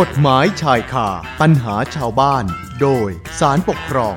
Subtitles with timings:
[0.00, 1.08] กฎหมายชายคา
[1.40, 2.44] ปัญหาชาวบ้าน
[2.80, 3.08] โดย
[3.38, 4.16] สารปกครอง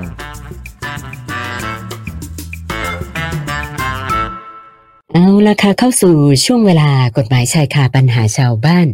[5.12, 8.88] เอาละค่ะเข้าสู่ช่วงเวลากฎหมายชายคาปัญหาชาวบ้าน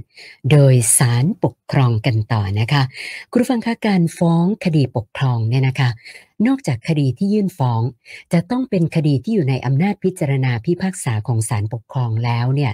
[0.50, 2.82] โดยสารปกครองกันต่อนะคะ
[3.30, 5.88] คุณฟังคะการฟ้องคดีปกครองเนี่ยนะคะ
[6.46, 7.82] นอกจากคดีที่ยื่นฟ้อง
[8.32, 12.72] จะต้องเป็นคดีที่อยู่ในอำนาจพิจารณาพิพากษาของศาลปกครองแล้วเนี่ย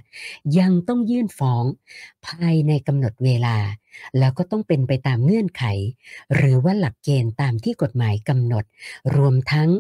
[0.59, 1.65] ยังต้องยื่นฟ้อง
[2.27, 3.57] ภายในกำหนดเวลา
[4.19, 5.65] แล้วก็ต้องเป็นไปตามเงื่อนไข
[6.35, 8.65] หรือว่าหลักเกณฑ์ตามที่กฎหมายกำหนด
[9.17, 9.71] รวมทั้ง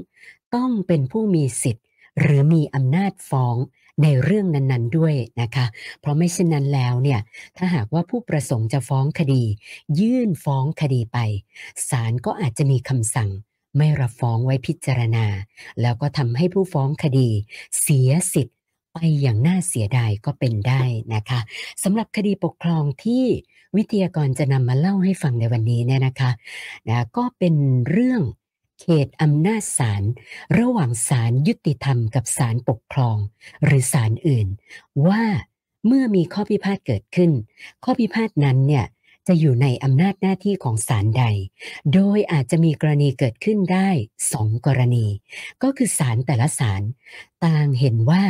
[0.54, 1.84] ต้องเป็นผู้มีสิทธิ์
[2.20, 3.56] หรือมีอำนาจฟ้อง
[4.02, 5.66] ในเรื่องนั้น ๆ ด้วยนะคะ
[6.00, 7.20] เพราะไม่เช่นนั้นแล้วเนี่ย
[7.56, 9.42] ถ้าหากว่าผู้ประสงค์จะฟ้องคดี
[10.00, 11.19] ยื่นฟ้องคดีไป
[11.88, 13.30] ศาลก็อาจจะมีคำสั่ง
[13.77, 15.27] ไม่รับฟ้องไว้พิจารณา
[15.80, 17.28] แล้วก็ทำให้ผู้ฟ้องคดี
[17.80, 18.57] เสียสิทธิ์
[18.98, 20.82] ไปอย่างน่าเสียดายก็เป็นได้
[21.14, 21.40] นะคะ
[21.82, 23.24] สำหรับคดีปกครองที่
[23.76, 26.30] วิทยากรจะนำมาเล่าให้ฟังในวันนี้เนี่ยนะคะ
[26.88, 27.55] นะก็เป็น
[27.90, 28.22] เรื่อง
[28.80, 30.02] เขตอำนาจศาล
[30.58, 33.16] ระหว่างศาลยุติธรรมกับศาลปกครอง
[33.64, 34.46] หรือศาลอื่น
[35.08, 35.22] ว่า
[35.86, 37.30] เมื่อมีข้อพิพาทเกิดขึ้น
[37.84, 38.84] ข้อพิพาทนั้นเนี่ย
[39.28, 41.24] จะอยู่ในอำนาจหน้าที่ของศาลใด
[41.94, 43.88] โดยอาจจะมีกรณีเกิดขึ้นได้
[44.33, 45.06] สองกรณี
[45.62, 46.83] ก็คือศาลแต่ละศาล
[47.44, 48.22] ต่างเห็นว่า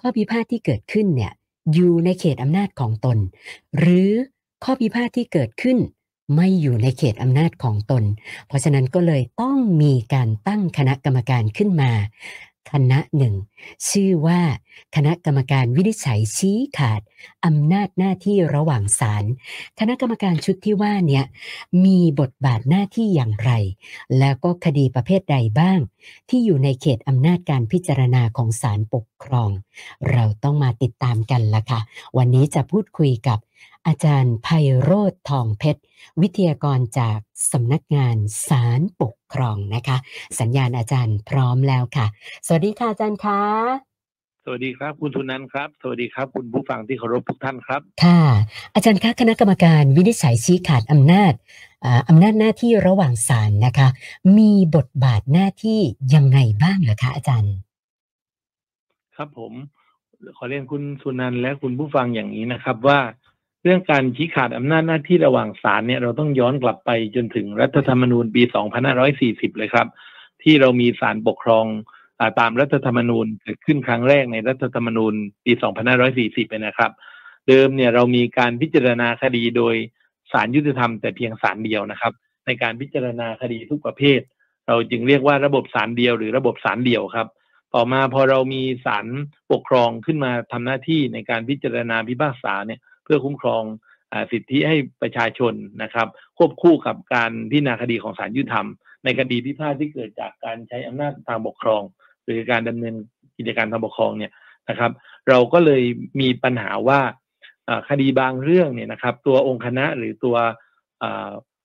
[0.00, 1.32] ข้อพิพาทที่เกิดขึ้นเนี่ย
[1.74, 3.18] อยู่ในเขตอำนาจของตน
[3.78, 4.10] หรือ
[4.64, 5.78] ข้อพิพาทที่เกิดขึ้น
[6.36, 8.04] ไม่อยู่ในเขตอำนาจของตน
[8.46, 11.90] เพราะฉะนั้นก็เลยต้องมีการตั้งคณะกรรมการขึ้นมา
[12.72, 13.34] คณะหนึ่ง
[13.88, 14.40] ชื่อว่า
[14.96, 17.00] คณะกรรมการวินิจฉัยชี้ขาด
[17.46, 19.24] อำนาจหน้าที่ระหว่างศาล
[19.78, 21.24] คณะกรรมการชุดที่ว่าเนี่ย
[21.84, 23.50] มีบทบาทหน้าที่อย่างไร
[24.18, 25.78] แล้วก็คดีประเภทใดบ้าง
[26.28, 29.50] ที่อยู่ในเขตอำนาจการพิจารณาของศาลปกครอง
[30.12, 31.80] เราต้องมาติดตามกันละค่ะ
[32.18, 33.38] วันนี้จะพูดคุยกับ
[33.86, 34.48] อาจารย์ไพ
[34.82, 35.82] โรธทองเพชร
[36.20, 37.18] วิทยากรจาก
[37.52, 38.16] สำนักงาน
[38.48, 39.96] ศาลปกครองนะคะ
[40.40, 42.06] สัญญาณอาจารย์พร้อมแล้วค่ะ
[42.46, 43.40] สวัสดีค่ะอาจารย์คะ
[44.44, 48.20] สวัสดีครับคุณทุนันท์ครับ สวัสดีครับ คุณผู้ฟังที่เคารพทุกท่านครับ ค่ะ
[48.74, 51.32] อาจารย์คะคณะกรรมการวินิจฉัยชี้ขาดอำนาจ
[51.84, 53.88] อ่าอำนาจหน้าที่ระหว่างศาลนะคะ
[54.38, 55.80] มีบทบาทหน้าที่
[56.14, 57.54] ยังไงบ้างเหรอคะอาจารย์
[59.16, 59.52] ครับผม
[60.36, 62.98] ขอเรียนคุณสุนันท์และคุณผู้ฟังอย่างนี้นะครับว่า
[63.62, 68.42] เรื่องการชี้ขาดอำนาจหน้าที่ระหว่างศาลเนี่ยเราต้องย้อนกลับไปจนถึงรัฐธรรมนูญปี
[69.00, 69.86] 2540 เลยครับ
[70.42, 71.66] ที่เรามีศาลปกครอง
[72.20, 75.52] อตามรัฐธรรมนูญเกิดขึ้นครั้งแรกในรัฐธรรมนูญปี
[76.02, 76.90] 2540เลยนะครับ
[77.48, 79.74] เดิมเนี่ยเรามีการพิจารณาคดีโดย
[80.32, 82.12] ศาลยุติธรรมแต่เพียงศาลเดียวนะครับ
[82.46, 84.20] ในการพิจารณาคดีทุกประเภท
[84.68, 87.28] เราจึงเรียกว่าระบบศาลเดียวหรือระบบศาลเดียวครับ
[87.74, 89.06] ต่อมาพอเรามีศาล
[89.52, 93.62] ปกครองขึ้นมาทำหน้าที่ในการพิจารณาพิพากษาเนี่ย พื่อคุ้มครอง
[94.12, 98.66] อสิทธิให้ประชาชนนะครับ ควบคู่กับการพิจารณาคดีของศาลยุติธรรม
[99.04, 101.82] ในคดีพิพาทที่เกิดจากการใช้อำนาจทางปกครอง
[102.24, 102.94] หรือการดำเนิน
[103.38, 104.32] กิจการทางปกครองเนี่ย
[104.70, 104.92] นะครับ
[105.28, 105.82] เราก็เลย
[106.20, 107.00] มีปัญหาว่า
[107.88, 110.36] คดีบางเรื่องเนี่ยนะครับ ตัวองค์คณะหรือตัว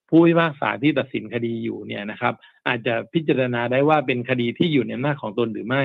[0.08, 2.34] ผู้พิพากษาที่ตัดสินคดีอยู่เนี่ยนะครับ
[2.68, 5.84] อาจจะพิจารณาได้ว่าเป็นคดีที่อยู่ในอำนาจของตนหรือไม่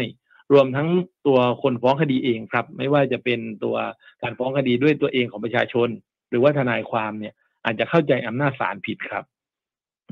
[0.53, 0.89] รวมทั้ง
[1.27, 3.75] ตัวคนฟ้องคดีเองครับ ไม่ว่าจะเป็นตัว
[4.21, 5.89] การฟ้องคดีด้วยตัวเองของประชาชน
[6.29, 7.33] หรือว่าทนายความเนี่ย
[7.65, 9.23] อาจจะเข้าใจอำนาจศาลผิดครับ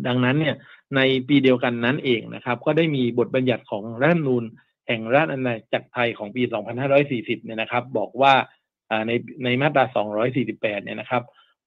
[0.08, 0.56] ดังนั้นเนี่ย
[0.96, 4.44] ในปีเดียวกันนั้นเองนะครับ ก็ได้มีบทบัญญัติของรัฐธรรมนูญ
[4.88, 6.44] แห่งราชอาณาจักรไทยของปี
[6.94, 8.34] 2540 เนี่ยนะครับ บอกว่า
[9.08, 9.12] ใน
[9.44, 9.86] ในมาตรา
[10.36, 11.24] 248 เนี่ยนะครับ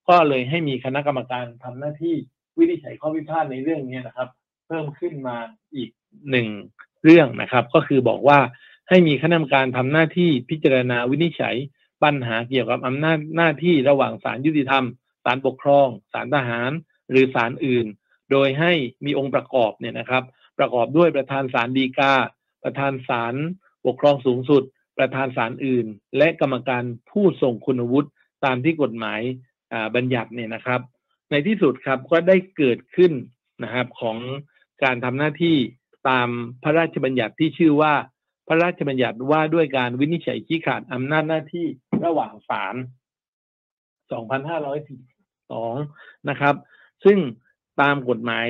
[0.08, 2.14] ก็เลยให้มีคณะกรรมการทำหน้าที่
[2.58, 4.28] วินิจฉัยข้อพิพาทในเรื่องนี้นะครับ
[4.66, 5.36] เพิ่มขึ้นมา
[5.74, 5.90] อีก
[6.30, 6.48] หนึ่ง
[7.04, 8.38] เรื่องนะครับ ก็คือบอกว่า
[8.88, 11.56] ให้มีคณะกรรมการทำหน้าที่พิจารณาวินิจฉัย
[12.02, 14.84] ปัญหาเกี่ยวกับอำนาจหน้าที่ระหว่างศาลยุติธรรม
[15.24, 16.70] ศาลปกครองศาลทหาร
[17.10, 17.86] หรือศาลอื่น
[18.30, 18.72] โดยให้
[19.04, 20.24] มีองค์ประกอบเนี่ยนะครับ
[20.58, 22.12] ประกอบด้วยประธานศาลฎีกา
[22.64, 23.34] ประธานศาล
[23.86, 24.62] ปกครองสูงสุด
[24.98, 25.86] ประธานศาลอื่น
[26.18, 28.08] และกรรมการผู้ทรงคุณวุฒิ
[28.44, 29.20] ตามที่กฎหมาย
[29.94, 30.80] บัญญัติเนี่ยนะครับ
[31.30, 33.12] ในที่สุดครับก็ได้เกิดขึ้น
[33.62, 34.18] นะครับของ
[34.82, 35.56] การทำหน้าที่
[36.08, 36.28] ตาม
[36.62, 37.94] พระราชบัญญัติที่ชื่อว่า
[38.48, 41.66] พระราชบัญญัติว่าด้วยการวินิจฉัยชี้ขาดอำนาจหน้าที่
[42.04, 42.74] ระหว่างศาล
[45.60, 46.54] 2542นะครับ
[47.04, 47.18] ซึ่ง
[47.80, 48.48] ตามกฎหมาย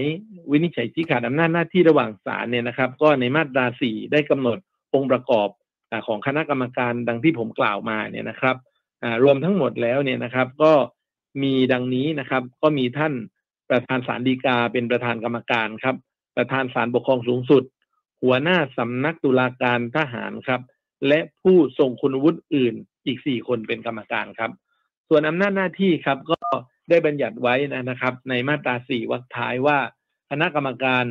[0.51, 4.59] วินิจฉัยชี้ขาดอำนาจหน้าที่ระหว่างศาลเนี่ยนะครับ ก็ในมาตรา4ได้กำหนด
[4.95, 5.49] องค์ประกอบ
[6.07, 8.57] ของคณะกรรมการดังที่ผมกล่าวมาเนี่ยนะครับ
[9.25, 10.73] รวมทั้งหมดแล้วเนี่ยนะครับ ก็
[11.43, 13.13] มีดังนี้นะครับ ก็มีท่าน
[13.69, 15.97] ประธานศาลฎีกาเป็นประธานกรรมการครับ
[16.37, 17.63] ประธานศาลปกครองสูงสุด
[18.23, 20.61] หัวหน้าสำนักตุลาการทหารครับ
[21.09, 22.75] และผู้ทรงคุณวุฒิอื่น
[23.07, 24.51] อีกสี่คนเป็นกรรมการครับ
[25.09, 26.39] ส่วนอำนาจหน้าที่ครับก็
[26.89, 29.79] ได้บัญญัติไว้นะครับ ในมาตราสี่วรรคท้ายว่า
[30.31, 31.05] คณะกรรมการ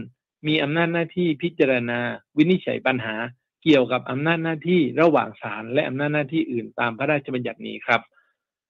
[0.47, 1.99] มีอำนาจหน้าที่พิจารณา
[2.37, 3.15] วินิจฉัยปัญหา
[3.63, 8.01] เกี่ยวกับอำนาจหน้าที่ระหว่างศาลและอำนาจหน้าที่อื่นตามพระราชบัญญัตินี้ครับ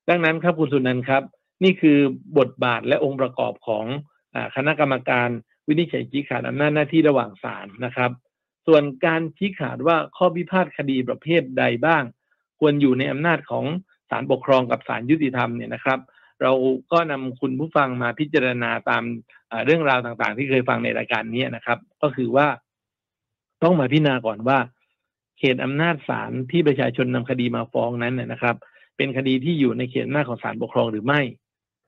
[0.08, 1.22] ดังนั้นครับคุณสุนันท์ครับ
[1.64, 1.98] นี่คือ
[2.38, 3.86] บทบาทและองค์ประกอบของ
[4.34, 5.28] อคณะกรรมการ
[5.68, 8.10] วินิจฉัยชี้ขาดอำนาจหน้าที่ระหว่างศาลนะครับ
[8.66, 12.02] ส่วนการชี้ขาดว่าข้อพิพาทคดีประเภทใดบ้าง
[12.58, 13.64] ควรอยู่ในอำนาจของ
[14.10, 15.98] ศาลปกครองกับศาลยุติธรรมเนี่ยนะครับ
[16.42, 16.52] เรา
[16.92, 19.02] ก็นำคุณผู้ฟังมาพิจารณาตาม
[19.64, 22.46] เรื่องราวต่างๆ ที่เคยฟังในรายการนี้นะครับ ก็คือว่า
[23.62, 24.58] ต้องมาพิจารณาก่อนว่า
[25.38, 28.56] เขตอำนาจศาลที่ประชาชนนำคดีมาฟ้องนั้นนะครับ
[28.96, 31.20] เป็นคดีที่อยู่ในเขตอำนาจของศาลปกครองหรือไม่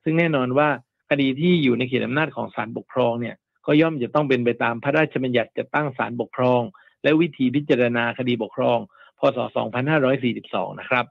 [0.03, 0.69] ซึ่งแน่นอนว่า
[1.09, 6.61] คดีที่อยู่ในเขตอำนาจของศาลปกครองเนี่ย ก็ย่อมจะต้องเป็นไปตามพระราชบัญญัติจะตั้งศาลปกครอง
[7.03, 8.79] และวิธีพิจารณาคดีปกครอง
[9.19, 9.37] พศ
[10.09, 11.05] 2542 นะครับ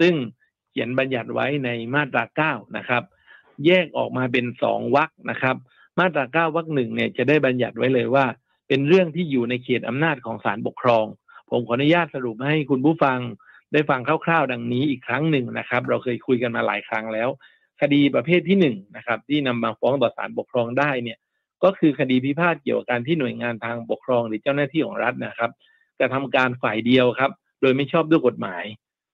[0.00, 0.14] ซึ่ง
[0.70, 3.02] เขียนบัญญัติไว้ในมาตรา 9 นะครับ
[3.66, 5.56] แยกออกมาเป็นสองวรรคนะครับ
[5.98, 8.24] มาตรา 9 วรรคหนึ่งเนี่ยจะได้บัญญัติไว้เลยว่า
[8.68, 11.04] เป็นเรื่องที่อยู่ในเขตอำนาจของศาลปกครอง
[11.50, 13.18] ผมขออนุญาตสรุปให้คุณผู้ฟัง
[13.72, 17.28] ได้ฟังคร่าวๆ ดังนี้อีกครั้งหนึ่งนะครับ เราเคยคุยกันมาหลายครั้งแล้ว
[17.80, 21.18] คดีประเภทที่หนึ่งนะครับ ที่นำมาฟ้องต่อศาลปกครองได้เนี่ย
[21.64, 25.50] ก็คือคดีพิพาทเกี่ยวกับการที่หน่วยงานทางปกครองหรือเจ้าหน้าที่ของรัฐนะครับ
[26.00, 28.64] กระทำการฝ่ายเดียวครับ โดยไม่ชอบด้วยกฎหมาย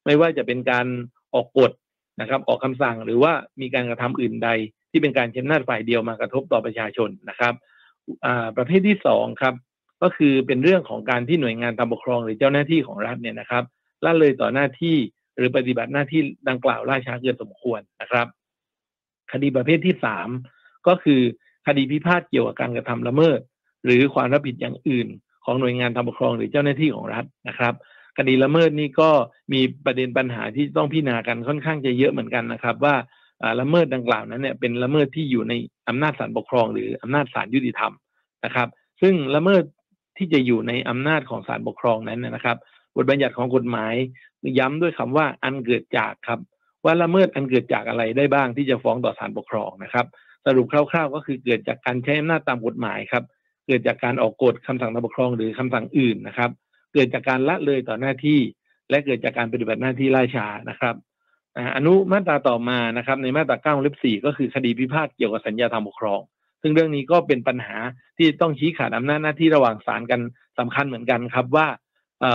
[0.07, 0.87] ไม่ว่าจะเป็นการ
[1.35, 1.73] ออกกฎ
[2.21, 4.49] นะครับ ออกคำสั่งหรือว่ามีการกระทำอื่นใด
[4.91, 7.55] ที่เป็นการเช้มนาจฝ่ายเดียวมากระทบต่อประชาชนนะครับ
[8.57, 9.55] ประเภทที่สองครับ
[10.03, 13.65] ก็คือเป็นเรื่องของการที่หน่วยงานทางปกครองหรือเจ้าหน้าที่ของรัฐเนี่ยนะครับ
[14.05, 14.97] ละเลยต่อหน้าที่
[15.37, 18.27] หรือปฏิบัติหน้าที่ดังกล่าวล่าช้าเกินสมควรนะครับ
[19.33, 20.29] คดีประเภทที่สาม
[20.89, 21.21] ก็คือ
[21.67, 23.41] คดีพิพาทเกี่ยวกับการกระทำละเมิด
[23.85, 25.09] หรือความรับผิดอย่างอื่น
[25.45, 27.75] ของหน่วยงานทางปกครองหรือเจ้าหน้าที่ของรัฐนะครับ
[28.19, 29.11] คดีละเมิดนี่ก็
[29.53, 32.95] มีประเด็นปัญหาที่ต้องพิจารณากันค่อนข้างจะเยอะเหมือนกันนะครับ ว่า
[33.61, 35.53] ละเมิดดังกล่าวนั้นเนี่ยเป็นละเมิดที่อยู่ใน
[35.89, 37.93] อำนาจศาลปกครอง หรืออำนาจศาลยุติธรรม
[38.45, 38.69] นะครับ
[39.03, 39.63] ซึ่งละเมิด
[40.17, 42.57] ที่จะอยู่ในอำนาจของศาลปกครองนั้นนะครับ
[42.97, 43.95] บทบัญญัติของกฎหมาย
[44.59, 46.41] ย้ำด้วยคำว่าอันเกิดจากครับ
[46.85, 50.07] ว่าละเมิดอันเกิดจากอะไรได้บ้างที่จะฟ้องต่อศาลปกครองนะครับ
[50.47, 53.25] สรุปคร่าวๆ ก็คือเกิดจากการใช้อำนาจตามกฎหมายครับ
[53.67, 56.51] เกิดจากการออกกฎคำสั่งทางปกครองหรือคำสั่งอื่นนะครับ
[56.93, 58.41] เกิดจากการละเลยต่อหน้าที่
[58.91, 60.95] และเกิดจากการปฏิบัติหน้าที่ล่าช้านะครับ
[61.77, 66.21] อนุมาตราต่อมานะครับ ในมาตราเก้าเล็บสี่ก็คือคดีพิพาทเกี่ยวกับสัญญาทางปกครอง
[66.63, 67.77] ซึ่งเรื่องนี้ก็เป็นปัญหา
[68.19, 70.21] ที่ต้องชี้ขาดอำนาจหน้าที่ระหว่างศาลกัน
[70.59, 71.67] สำคัญเหมือนกันครับว่า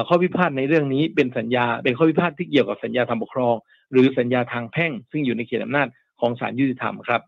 [0.08, 3.56] ข้อพิพาทในเรื่องนี้เป็นสัญญา เป็นข้อพิพาทที่เกี่ยวกับสัญญาทางปกครอง
[3.92, 5.88] หรือสัญญาทางแพ่ง ซึ่งอยู่ในเขตอำนาจ
[6.20, 7.22] ของศาลยุติธรรมครับ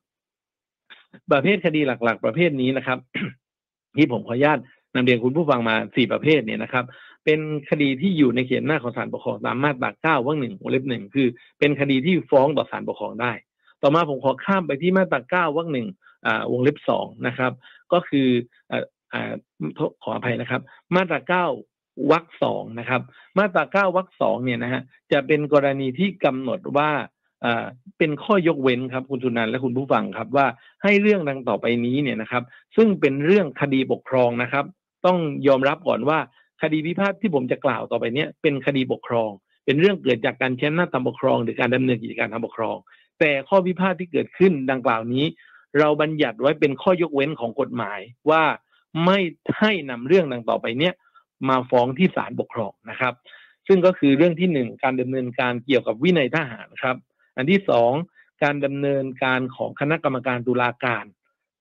[1.31, 2.97] ประเภทคดีหลัก ๆ ประเภทนี้นะครับ
[3.97, 4.59] ที่ผมขออนุญาต
[4.95, 6.85] นำเรียนคุณผู้ฟังมาสี่ประเภทเนี่ยนะครับ
[7.25, 11.27] เป็นคดีที่อยู่ในเขตหน้าของศาลปกครองตามมาตราเก้าวรรคหนึ่งวงเล็บหนึ่งคือ
[11.59, 13.31] เป็นคดีที่ฟ้องต่อศาลปกครองได้
[13.81, 15.87] ต่อมาผมขอข้ามไปที่มาตราเก้าวรรคหนึ่ง
[16.51, 17.51] วงเล็บสองนะครับ
[17.93, 18.27] ก็คือ
[20.03, 20.61] ขออภัยนะครับ
[20.95, 21.45] มาตราเก้า
[22.11, 23.01] วรรคสองนะครับ
[23.37, 24.81] มาตราเก้าวรรคสองเนี่ยนะฮะ
[25.11, 26.91] จะเป็นกรณีที่กำหนดว่า
[27.97, 30.47] เป็นข้อยกเว้นครับคุณสุนันและคุณผู้ฟังครับว่า
[30.83, 32.43] ให้เรื่องดังต่อไปนี้เนี่ยนะครับ
[32.75, 34.65] ซึ่งเป็นเรื่องคดีปกครองนะครับ
[35.05, 35.17] ต้อง
[35.47, 36.19] ยอมรับก่อนว่า
[36.61, 39.31] คดีพิพาทที่ผมจะกล่าวต่อไปนี้เป็นคดีปกครอง
[39.65, 42.77] เป็นเรื่องเกิดจากการใช้อำนาทางปกครอง หรือการดำเนินกิจการทางปกครอง
[43.19, 45.25] แต่ข้อพิพาทที่เกิดขึ้นดังกล่าวนี้
[45.79, 47.99] เราบัญญัติไว้เป็นข้อยกเว้นของกฎหมาย
[48.29, 48.43] ว่า
[49.05, 49.19] ไม่
[49.59, 50.93] ให้นำเรื่องดังต่อไปเนี้ย
[51.49, 53.13] มาฟ้องที่ศาลปกครองนะครับ
[53.67, 56.95] ซึ่งก็คือเรื่องที่หนึ่งการดำเนินการเกี่ยวกับวินัยทหารครับ
[57.35, 57.91] อันที่สอง
[58.43, 61.05] การดำเนินการของคณะกรรมการตุลาการ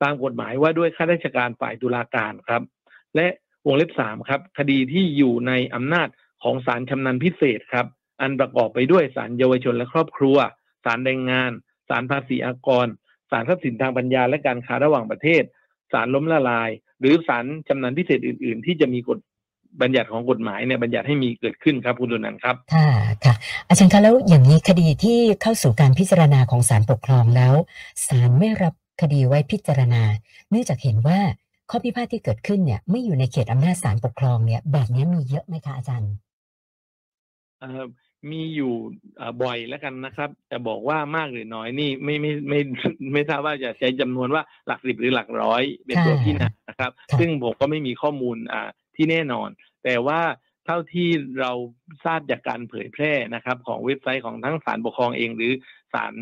[0.02, 2.62] ตามกฎหมายว่าด้วยข้าราชการฝ่ายตุลาการครับ
[3.16, 3.26] และ
[3.66, 6.08] วงเล็บสามครับคดีที่อยู่ในอำนาจ
[6.42, 7.86] ของศาลชำนาญพิเศษครับ
[8.20, 10.36] อันประกอบไปด้วยศาลเยาวชนและครอบครัว
[10.84, 11.50] ศาลแรงงาน
[11.88, 12.86] ศาลภาษีอากร
[13.30, 15.42] ศาลทรัพย์สินทางปัญญาและการค้าระหว่างประเทศ
[15.92, 19.18] ศาลล้มละลาย หรือศาลชำนาญพิเศษอื่น ๆ ที่จะมีกฎ
[19.82, 22.88] บัญญัติของกฎหมายเนี่ยบัญญัติให้มีเกิดขึ้นครับคุณดุนันครับค่ะ
[23.24, 23.34] ค่ะ
[23.68, 27.54] อาจารย์คะแล้วอย่างนี้คดีที่เข้าสู่การพิจารณาของศาลปกครองแล้ว
[28.06, 30.02] ศาลไม่รับคดีไว้พิจารณา
[30.50, 31.18] เนื่องจากเห็นว่า
[31.70, 36.12] ข้อพิพาทที่เกิดขึ้นเนี่ยไม่อยู่ในเขตอำนาจศาลปกครองเนี่ยแบบนี้มีเยอะไหมคะอาจารย์
[38.30, 38.72] มีอยู่
[39.42, 42.60] บ่อยแล้วกันนะครับ แต่บอกว่ามากหรือน้อยนี่ไม่ไม่ไม่
[43.12, 48.68] ไม่ทราบว่าจะใช้จำนวนว่าหลักสิบหรือหลักร้อยเป็นตัวพี่นะนะครับ ซึ่งผมก็ไม่มีข้อมูลอ่า
[49.00, 49.48] ที่แน่นอน
[49.84, 50.20] แต่ว่า
[50.66, 51.08] เท่าที่
[51.40, 51.52] เรา
[52.04, 55.52] ทราบจากการเผยแพร่นะครับ ของเว็บไซต์ของทั้งศาลปกครองเอง หรือ
[55.94, 56.14] ศาล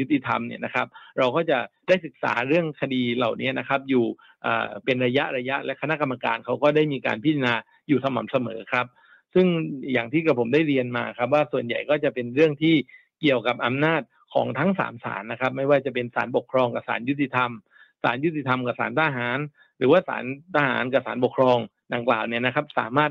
[0.00, 0.86] ยุติธรรมเนี่ยนะครับ
[1.18, 1.58] เราก็จะ
[1.88, 4.04] ได้ศึกษาเรื่องคดีเหล่านี้นะครับ อยู่
[4.84, 7.54] เป็นระยะระยะและคณะกรรมการเขาก็ได้มีการพิจารณา
[7.88, 8.86] อยู่สม่ำเสมอครับ
[9.34, 9.46] ซึ่ง
[9.92, 12.74] อย่างที่กระผมได้เรียนมาครับ ว่าส่วนใหญ่ก็จะเป็นเรื่องที่
[13.20, 14.02] เกี่ยวกับอำนาจ
[14.34, 17.50] ของทั้งสามศาลนะครับ ไม่ว่าจะเป็นศาลปกครองกับศาลยุติธรรม
[18.02, 19.38] ศาลยุติธรรมกับศาลทหาร
[19.78, 20.24] หรือว่าศาล
[20.56, 21.58] ทหารกับศาลปกครอง
[21.94, 23.10] ดังกล่าวเนี่ยนะครับ สามารถ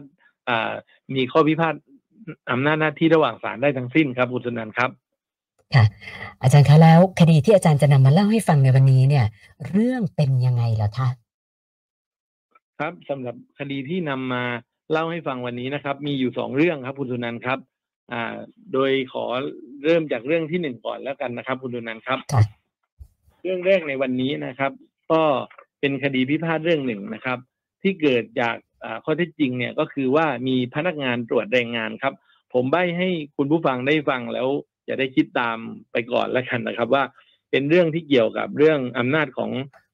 [1.16, 1.76] มีข้อพิพาท
[2.52, 4.90] อำนาจหน้าที่ระหว่างศาลได้ทั้งสิ้นครับคุณสุนันท์ครับ
[5.76, 5.86] ค่ะ
[6.42, 9.26] อาจารย์คะแล้วคดีที่อาจารย์จะนำมาเล่าให้ฟังในวันนี้เนี่ย
[9.70, 11.08] เรื่องเป็นยังไงล่ะคะ
[12.80, 14.44] ครับสำหรับคดีที่นำมา
[14.92, 17.60] เล่าให้ฟังวันนี้นะครับ มีอยู่สองเรื่องครับคุณสุนันท์ครับ
[18.12, 18.36] อ่า
[18.74, 19.26] โดยขอ
[19.84, 22.20] เริ่มจากเรื่องที่หนึ่งก่อนแล้วกันนะครับ คุณสุนันท์ครับ
[23.44, 24.72] เรื่องแรกในวันนี้นะครับ
[25.12, 25.22] ก็
[25.80, 27.38] เป็นคดีพิพาทเรื่องหนึ่งนะครับ
[27.82, 28.56] ที่เกิดจาก
[29.04, 32.14] ข้อเท็จจริงเนี่ยก็คือว่ามีพนักงานตรวจแรงงานครับ
[32.54, 34.48] ผมใบให้คุณผู้ฟังได้ฟังแล้ว
[34.88, 35.58] จะได้คิดตาม
[35.92, 37.04] ไปก่อนแล้วกันนะครับ ว่า
[37.52, 39.52] เป็นเรื่องที่เกี่ยวกับเรื่องอำนาจของ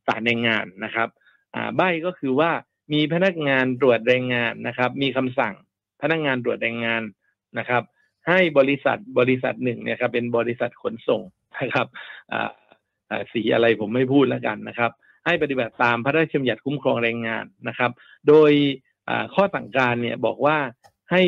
[0.08, 1.10] ศาลแรงงานนะครับ
[1.78, 2.52] ใบก็คือว่า
[2.94, 5.54] มีพนักงานตรวจแรงงานนะครับ มีคำสั่ง
[6.02, 7.02] พนักงานตรวจแรงงาน
[7.58, 7.84] นะครับ
[8.28, 11.22] ให้บริษัทบริษัทหนึ่งเนี่ยครับเป็นบริษัทขนส่ง
[11.60, 11.88] นะครับ
[13.34, 14.92] สีอะไรผมไม่พูดแล้วกันนะครับ
[15.26, 17.92] ให้ปฏิบัติตามพระราชบัญญัติคุ้มครองแรงงานนะครับ
[18.28, 18.52] โดย
[19.34, 20.58] ข้อสั่งการเนี่ยบอกว่า
[21.12, 21.22] ให้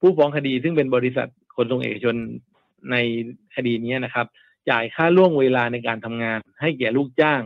[0.00, 2.14] ผู้ฟ้องคดีซึ่งเป็นบริษัทขนส่งเอกชน
[2.90, 2.96] ใน
[3.56, 4.26] คดีนี้นะครับ
[4.70, 7.42] จ่ายค่าล่วงเวลาในการทำงาน ให้แก่ลูกจ้าง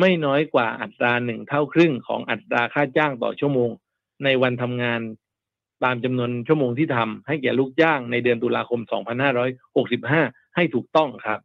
[0.00, 3.70] ไม่น้อยกว่าอัตราหนึ่งเท่าครึ่งของอัตราค่าจ้างต่อชั่วโมง
[4.24, 5.00] ในวันทำงาน
[5.84, 8.80] ตามจำนวนชั่วโมงที่ทำให้แก่ลูกจ้างในเดือนตุลาคม
[9.48, 11.40] 2565 ให้ถูกต้องครับ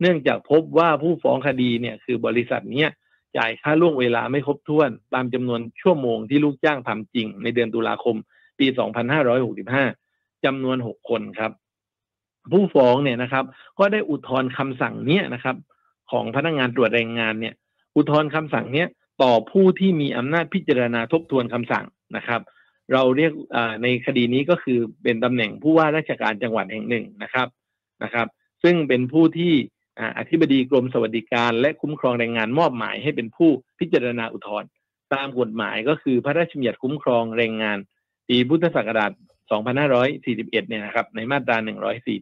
[0.00, 2.90] เนื่องจากพบว่าผู้ฟ้องคดีเนี่ยคือบริษัทเนี้ย
[3.38, 8.16] จ่ายค่าล่วงเวลาไม่ครบถ้วน ตามจำนวนชั่วโมงที่ลูกจ้างทำจริง ในเดือนตุลาคม
[8.58, 8.66] ปี
[9.76, 11.52] 2565จำนวน 6 คนครับ
[12.52, 13.44] ผู้ฟ้องเนี่ยนะครับ
[13.78, 15.56] ก็ได้อุทธรณ์คำสั่งเนี้ยนะครับ
[16.10, 17.54] ของพนักงงานตรวจแรงงานเนี่ย
[17.96, 18.88] อุทธรณ์คำสั่งเนี้ย
[19.22, 21.84] ต่อผู้ที่มีอำนาจพิจารณาทบทวนคำสั่ง
[22.16, 22.40] นะครับ
[22.92, 23.32] เราเรียก
[23.82, 27.48] ในคดีนี้ก็คือเป็นตำแหน่งผู้ว่าราชการจังหวัดแห่งหนึ่งนะครับ
[28.02, 28.26] นะครับ
[28.62, 29.52] ซึ่งเป็นผู้ที่
[30.18, 34.68] อธิบดีกรมสวัสดิการและคุ้มครองแรงงานมอบหมายให้เป็นผู้พิจารณาอุทธรณ์
[35.14, 37.78] ตามกฎหมายก็คือพระราชบัญญัติคุ้มครองแรงงาน
[38.28, 39.12] ปีพุทธศักราช
[39.90, 41.56] 2541 เนี่ยนะครับ ในมาตรา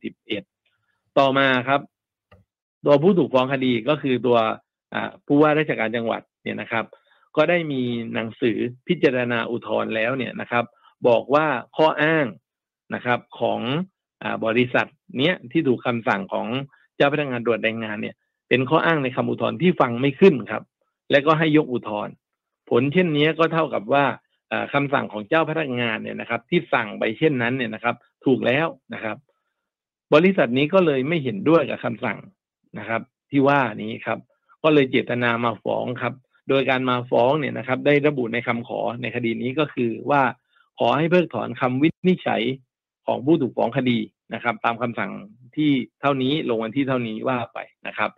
[0.07, 1.81] 141 ต่อมาครับ
[2.85, 4.39] ตัวผู้ถูกฟ้องคดีก็คือตัว
[5.27, 6.85] ผู้ว่าราชการจังหวัดเนี่ยนะครับ
[7.37, 7.83] ก็ได้มี
[8.15, 8.57] หนังสือ
[8.89, 10.65] พิจารณาอุทธรณ์แล้วเนี่ยนะครับ
[11.09, 12.27] บอกว่าข้ออ้าง
[12.95, 13.61] นะครับของ
[14.23, 14.89] อบริษัท
[15.19, 16.49] เนี้ยที่ถูกคำสั่งของ
[16.97, 18.15] เจ้าพนักงานตรวจแรงงานเนี่ย
[18.49, 20.63] เป็นข้ออ้างในคำอุทธรณ์ที่ฟังไม่ขึ้นครับ
[21.11, 22.15] และก็ให้ยกอุทธรณ์
[22.71, 24.05] ผลเช่นนี้ก็เท่ากับว่า
[24.73, 29.17] คำสั่งของเจ้าพนักงานเนี่ยนะครับ ที่สั่งไปเช่นนั้นเนี่ยนะครับ ถูกแล้วนะครับ
[30.15, 32.19] บริษัทนี้ก็เลยไม่เห็นด้วยกับคำสั่ง
[32.79, 34.19] นะครับ ที่ว่านี้ครับ
[34.63, 36.15] ก็เลยเจตนามาฟ้องครับ
[36.49, 40.23] โดยการมาฟ้องเนี่ยนะครับ ได้ระบุในคำขอในคดีนี้ก็คือว่า
[40.79, 42.43] ขอให้เพิกถอนคำวินิจฉัย
[43.07, 43.99] ของผู้ถูกฟ้องคดี
[44.35, 45.11] นะครับ ตามคำสั่ง
[45.57, 48.11] ที่เท่านี้ลงวันที่เท่านี้ว่าไปนะครับ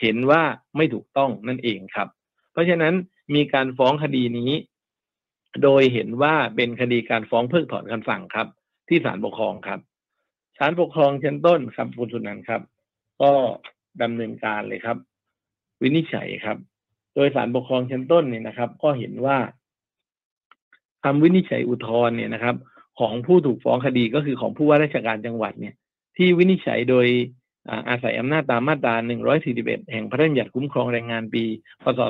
[0.00, 0.42] เห็นว่า
[0.76, 2.08] ไม่ถูกต้องนั่นเองครับ
[2.52, 2.94] เพราะฉะนั้น
[3.34, 4.52] มีการฟ้องคดีนี้
[5.62, 8.46] โดยเห็นว่าเป็นคดีการฟ้องเพิกถอนคำสั่งครับ
[8.88, 9.80] ที่ศาลปกครองครับ
[10.58, 12.62] ศาลปกครองชั้นต้นครับคุณสุนันท์ครับ
[13.22, 13.32] ก็
[14.02, 14.96] ดำเนินการเลยครับ
[15.82, 16.56] วินิจฉัยครับ
[17.14, 19.38] โดยศาลปกครองชั้นต้นเนี่ยนะครับ ก็เห็นว่า
[21.04, 22.56] คำวินิจฉัยอุทธรณ์เนี่ยนะครับ
[23.00, 25.74] ของผู้ถูกฟ้องคดีก็คือของผู้ว่าราชการจังหวัดเนี่ย
[26.16, 27.06] ที่วินิจฉัยโดย
[27.88, 28.94] อาศัยอำนาจตามมาตรา
[29.42, 31.44] 141 แห่งพระราชบัญญัติคุ้มครองแรงงานปี
[31.82, 32.00] พศ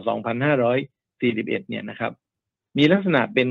[0.58, 2.12] 2541 เนี่ยนะครับ
[2.78, 3.48] มีลักษณะเป็น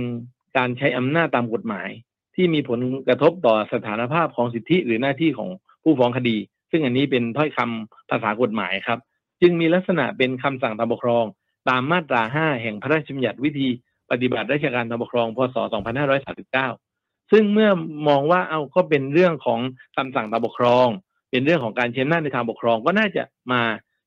[0.58, 1.90] การใช้อำนาจตามกฎหมาย
[2.36, 5.50] ที่มีผลกระทบต่อสถานภาพของสิทธิหรือหน้าที่ของ
[5.84, 6.38] ผู้ฟ้องคดี
[6.72, 9.00] ซึ่งอันนี้เป็นถ้อยคำภาษากฎหมายครับ
[9.42, 11.26] จึงมีลักษณะเป็นคำสั่งตามปกครอง
[11.70, 13.68] ตามมาตรา 5 แห่งพระราชบัญญัติวิธี
[14.12, 16.89] ปฏิบัติราชการตามปกครอง พศ 2539
[17.32, 17.70] ซึ่งเมื่อ
[18.08, 19.60] มองว่าเอาก็เป็นเรื่องของ
[19.96, 20.88] คำสั่งตามปกครอง
[21.32, 23.62] เป็นเรื่องของการเช้หน้าในทางปกครองก็น่าจะมา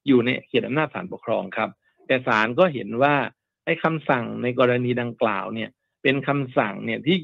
[0.07, 1.71] อยู่ในเขตอำนาจศาลปกครองครับ
[2.07, 3.14] แต่ศาลก็เห็นว่า
[3.64, 5.71] ไอ้คำสั่งในกรณีดังกล่าวเนี่ย
[6.02, 7.17] เป็นคำสั่งเนี่ยที่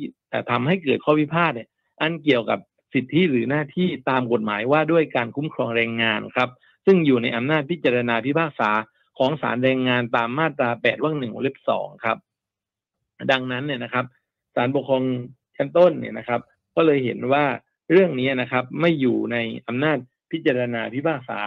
[0.51, 1.69] ทำให้เกิดข้อพิพาทเนี่ย
[2.01, 2.59] อันเกี่ยวกับ
[2.95, 6.49] สิทธิหรือหน้าที่ตามกฎหมายว่าด้วยการคุ้มครองแรงงานครับ
[6.87, 8.71] ซึ่งอยู่ในอำนาจพิจารณาพิพากษา
[9.19, 12.17] ของศาลแรงงานตามมาตรา8วรรคหนึ่งวงเล็บสองครับ
[13.31, 14.05] ดังนั้นเนี่ยนะครับ
[14.55, 15.03] ศาลปกครอง
[15.59, 16.41] ชั้นต้นเนี่ยนะครับ
[16.77, 17.45] ก็เลยเห็นว่า
[17.93, 19.37] เรื่องนี้นะครับไม่อยู่ใน
[19.69, 19.99] อำนาจ
[20.31, 21.41] พิจารณาพิพากษา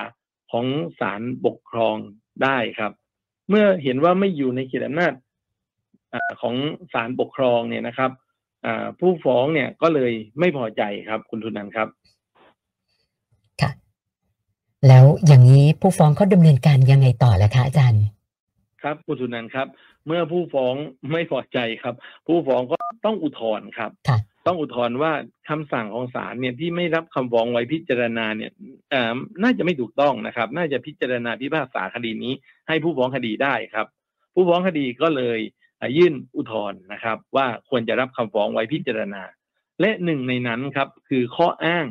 [0.52, 0.66] ของ
[1.00, 1.96] ศาลปกครอง
[2.44, 2.92] ได้ครับ
[3.50, 5.14] เมื่อเห็นว่าไม่อยู่ในเขตอำนาจ
[6.42, 6.56] ของ
[6.94, 8.12] ศาลปกครองเนี่ยนะครับ
[9.00, 11.88] ผู้ฟ้องเนี่ยก็เลยไม่พอใจครับ คุณทุนันครับ
[13.62, 13.72] ค่ะ
[14.88, 18.04] แล้วอย่างนี้ผู้ฟ้องเขาดำเนินการยังไงต่อล่ะคะอาจารย์
[18.84, 19.68] ครับคุณทุนันครับ
[20.08, 20.76] เมื่อผู้ฟ้อง
[21.12, 21.96] ไม่พอใจครับ
[22.28, 23.92] ผู้ฟ้องก็ต้องอุทธรณ์ครับ
[24.48, 25.12] ต้องอุทธรณ์ว่า
[25.50, 28.52] คำสั่งของศาลเนี่ยที่ไม่รับคำฟ้องไว้พิจารณาเนี่ย
[28.92, 32.34] เอ่อน่าจะไม่ถูกต้องนะครับ น่าจะพิจารณาพิพากษาคดีนี้
[32.68, 33.88] ให้ผู้ฟ้องคดีได้ครับ
[34.34, 35.40] ผู้ฟ้องคดีก็เลย
[35.82, 39.22] อะยื่นอุทธรณ์นะครับ ว่าควรจะรับคำฟ้องไว้พิจารณา
[39.82, 41.86] และหนึ่งในนั้นครับ คือข้ออ้าง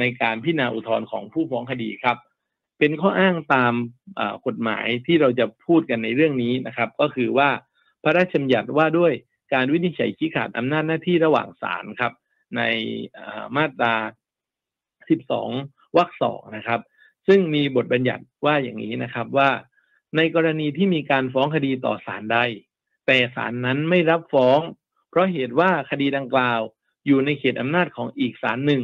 [0.00, 2.16] ในการพิจารณาอุทธรณ์ของผู้ฟ้องคดีครับ
[2.78, 3.74] เป็นข้ออ้างตาม
[4.46, 7.48] กฎหมายที่เราจะพูดกันในเรื่องนี้นะครับ ก็คือว่า
[8.02, 9.12] พระราชบัญญัติว่าด้วย
[9.54, 12.12] การวินิจฉัยชี้ขาดอำนาจหน้าที่ระหว่างศาลครับ
[12.56, 12.62] ใน
[13.56, 13.94] มาตรา
[15.16, 16.80] 12 วรรคสองนะครับ
[17.26, 19.50] ซึ่งมีบทบัญญัติว่าอย่างนี้นะครับว่า
[20.16, 22.38] ในกรณีที่มีการฟ้องคดีต่อศาลใด
[23.06, 24.60] แต่ศาลนั้นไม่รับฟ้อง
[25.10, 26.60] เพราะเหตุว่าคดีดังกล่าว
[27.06, 28.82] อยู่ในเขตอำนาจของอีกศาลหนึ่ง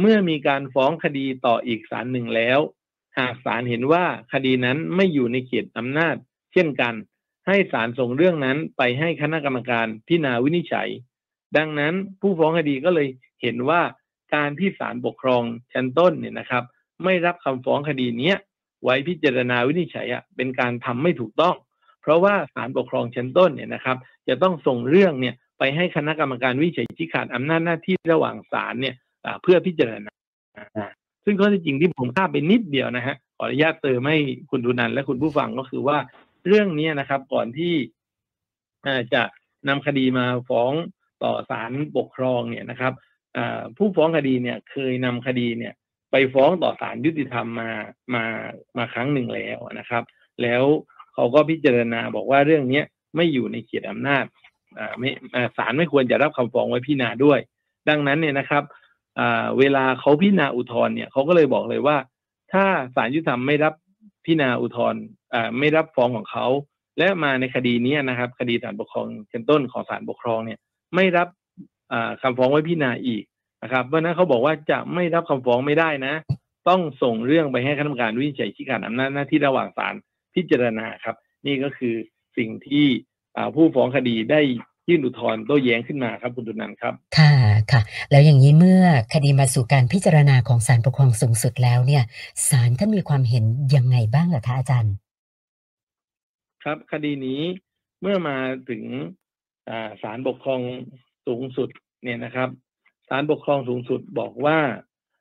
[0.00, 2.58] เมื่อมีการฟ้องคดีต่ออีกศาลหนึ่งแล้ว
[3.18, 6.16] หากศาลเห็นว่าคดีนั้นไม่อยู่ในเขตอำนาจ
[6.52, 6.94] เช่นกัน
[7.46, 10.88] ให้ศาลส่งเรื่องนั้นไปให้คณะกรรมการพิจารณาวินิจฉัย
[11.56, 13.08] ดังนั้นผู้ฟ้องคดีก็เลย
[13.42, 13.80] เห็นว่า
[14.34, 15.42] การที่ศาลปกครอง
[15.72, 16.64] ชั้นต้นเนี่ยนะครับ
[17.04, 18.36] ไม่รับคำฟ้องคดีเนี้ย
[18.84, 21.56] ไว้พิจารณาวินิจฉัยอะเป็นการทำไม่ถูกต้อง
[22.02, 23.96] เพราะว่าศาลปกครองชั้นต้นเนี่ยนะครับ
[24.28, 28.94] จะต้องส่งเรื่องเนี่ยไปให้คณะกรรมการวิจัยชี้ขาดอำนาจหน้าที่ระหว่างศาลเนี่ย
[29.42, 30.12] เพื่อพิจารณา
[31.24, 34.18] ซึ่งข้อเท็จจริงที่ผมข้ามไปนิดเดียวนะฮะขออนุญาตเติมให้
[34.50, 35.98] คุณทุนันและคุณผู้ฟังก็คือว่า
[36.46, 37.74] เรื่องนี้นะครับ ก่อนที่
[39.14, 39.22] จะ
[39.68, 40.72] นำคดีมาฟ้อง
[41.22, 42.92] ต่อศาลปกครองเนี่ยนะครับ
[43.76, 45.72] ผู้ฟ้องคดีเนี่ยเคยนำคดีเนี่ย
[46.10, 47.70] ไปฟ้องต่อศาลยุติธรรมมา
[48.14, 48.24] มา
[48.76, 50.02] มาครั้งหนึ่งแล้วนะครับ
[50.42, 50.62] แล้ว
[51.14, 52.84] เขาก็พิจารณาบอกว่าเรื่องเนี้ย
[53.16, 54.24] ไม่อยู่ในเขตอำนาจ
[54.98, 55.10] ไม่
[55.56, 57.38] ศาลไม่ควรจะรับคำฟ้องไว้พิจารณาด้วย
[57.88, 58.62] ดังนั้นเนี่ยนะครับ
[59.58, 61.96] เวลาเขาพิจารณาอุทธรณ์เนี่ยเขาก็เลยบอกเลยว่า
[62.52, 62.64] ถ้า
[62.96, 63.74] ศาลยุติธรรมไม่รับ
[64.24, 65.02] พิจารณาอุทธรณ์
[65.58, 66.46] ไม่รับฟ้องของเขา
[66.98, 70.58] และมาในคดีนี้นะครับ คดีศาลปกครองชั้นต้นของศาลปกครองเนี่ย
[70.94, 71.28] ไม่รับ
[71.92, 73.22] อ่าคำฟ้องไว้พิจารณาอีก
[73.62, 76.14] นะครับเพราะนั้นเขาบอกว่าจะไม่รับคำฟ้องไม่ได้นะ
[76.68, 79.94] ต้องส่งเรื่องไปให้คณะกรรมการวินิจฉัยชี้ขาดอำนาจหน้าที่ระหว่างศาล
[80.34, 81.16] พิจารณาครับ
[81.46, 81.94] นี่ก็คือ
[82.36, 82.86] สิ่งที่
[83.54, 84.40] ผู้ฟ้องคดีได้
[84.88, 87.32] ยื่นอุทธรณ์โต้แย้งขึ้นมาครับคุณตุนันท์ครับ ค่ะ
[87.72, 92.02] ค่ะ แล้วอย่างนี้เมื่อคดีมาสู่การพิจารณาของศาลปกครองสูงสุดแล้วเนี่ย
[92.48, 94.94] ศาลท่านมีความเห็นยังไงบ้างเหรอคะอาจารย์
[96.64, 97.40] ครับคดีนี้
[98.00, 98.36] เมื่อมา
[98.70, 98.82] ถึง
[99.68, 100.60] อ่าศาลปกครอง
[101.26, 101.68] สูงสุด
[102.04, 102.48] เนี่ยนะครับ
[103.08, 104.58] ศาลปกครองสูงสุดบอกว่า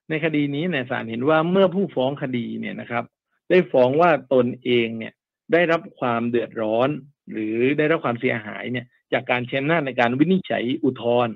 [0.09, 3.03] ในคดีนี้เนี่ยศาลเห็นว่าเมื่อผู้ฟ้องคดีเนี่ยนะครับ
[3.49, 5.13] ได้ฟ้องว่าตนเองเนี่ย
[5.53, 6.89] ได้รับความเดือดร้อน
[7.31, 11.33] หรือได้รับความเสียหายเนี่ย จากการใช้อำนาจในการวินิจฉัยอุทธรณ์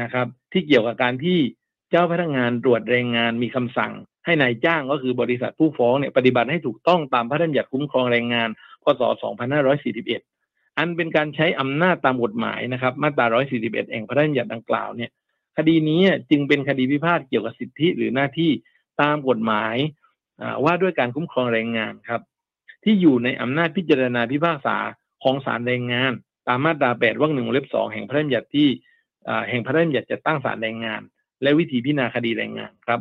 [0.00, 1.38] นะครับ ที่เกี่ยวกับการที่
[1.90, 3.92] เจ้าพนักงานตรวจแรงงานมีคำสั่ง
[4.24, 8.48] ให้นายจ้างก็คือบริษัทผู้ฟ้องเนี่ยปฏิบัติให้ถูกต้องตามพระราชบัญญัติคุ้มครองแรงงาน
[8.82, 9.02] พศ
[9.64, 13.26] 2541 อันเป็นการใช้อำนาจตามกฎหมายนะครับ มาตรา
[13.58, 15.10] 141 แห่งพระราชบัญญัติดังกล่าวเนี่ย
[15.56, 16.00] คดีนี้
[16.30, 18.50] จึงเป็นคดีพิพาทเกี่ยวกับสิทธิหรือหน้าที่
[19.02, 19.76] ตามกฎหมาย
[20.64, 22.20] ว่าด้วยการคุ้มครองแรงงานครับ
[22.84, 24.76] ที่อยู่ในอำนาจพิจารณาพิพากษา
[25.22, 26.12] ของศาลแรงงาน
[26.48, 28.68] ตามมาตรา8วรรคหนึ่งวงเล็บสองแห่งพระราชบัญญัติที่
[29.48, 31.02] แห่งพระราชบัญญัติจัดตั้งศาลแรงงาน
[31.42, 33.00] และวิธีพิจารณาคดีแรงงานครับ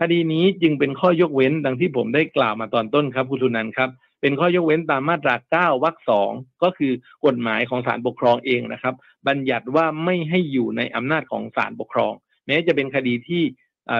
[0.00, 5.34] คดีนี้จึงเป็นข้อยกเว้นดังที่ผมได้กล่าวมาตอนต้นครับคุณทุนันท์ครับ เป็นข้อยกเว้นตามมาตรา
[5.72, 6.30] 9วรรคสอง
[6.62, 6.92] ก็คือ
[7.26, 8.94] กฎหมายของศาลปกครองเองนะครับ
[9.28, 12.12] บัญญัติว่าไม่ให้อยู่ในอำนาจของศาลปกครอง
[12.46, 13.42] แม้จะเป็นคดีที่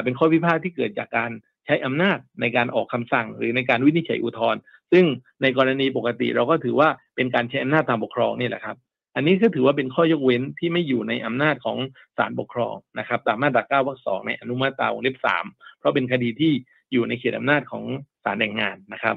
[0.05, 1.31] เป็นข้อพิพาทที่เกิดจากการ
[1.67, 4.61] ใช้อำนาจในการออกคำสั่งหรือในการวินิจฉัยอุทธรณ์
[4.93, 5.05] ซึ่ง
[5.43, 8.77] ในกรณีปกติเราก็ถือว่าเป็นการใช้อำนาจทางปกครองนี่แหละครับ
[9.15, 11.79] อันนี้ก็ถือว่าเป็นข้อยกเว้นที่ไม่อยู่ในอำนาจของ
[12.17, 15.45] ศาลปกครองนะครับ ตามมาตรา9วรรคสองในอนุมาตราวงเล็บสาม
[15.79, 16.53] เพราะเป็นคดีที่
[16.93, 17.85] อยู่ในเขตอำนาจของ
[18.25, 19.17] ศาลแรงงานนะครับ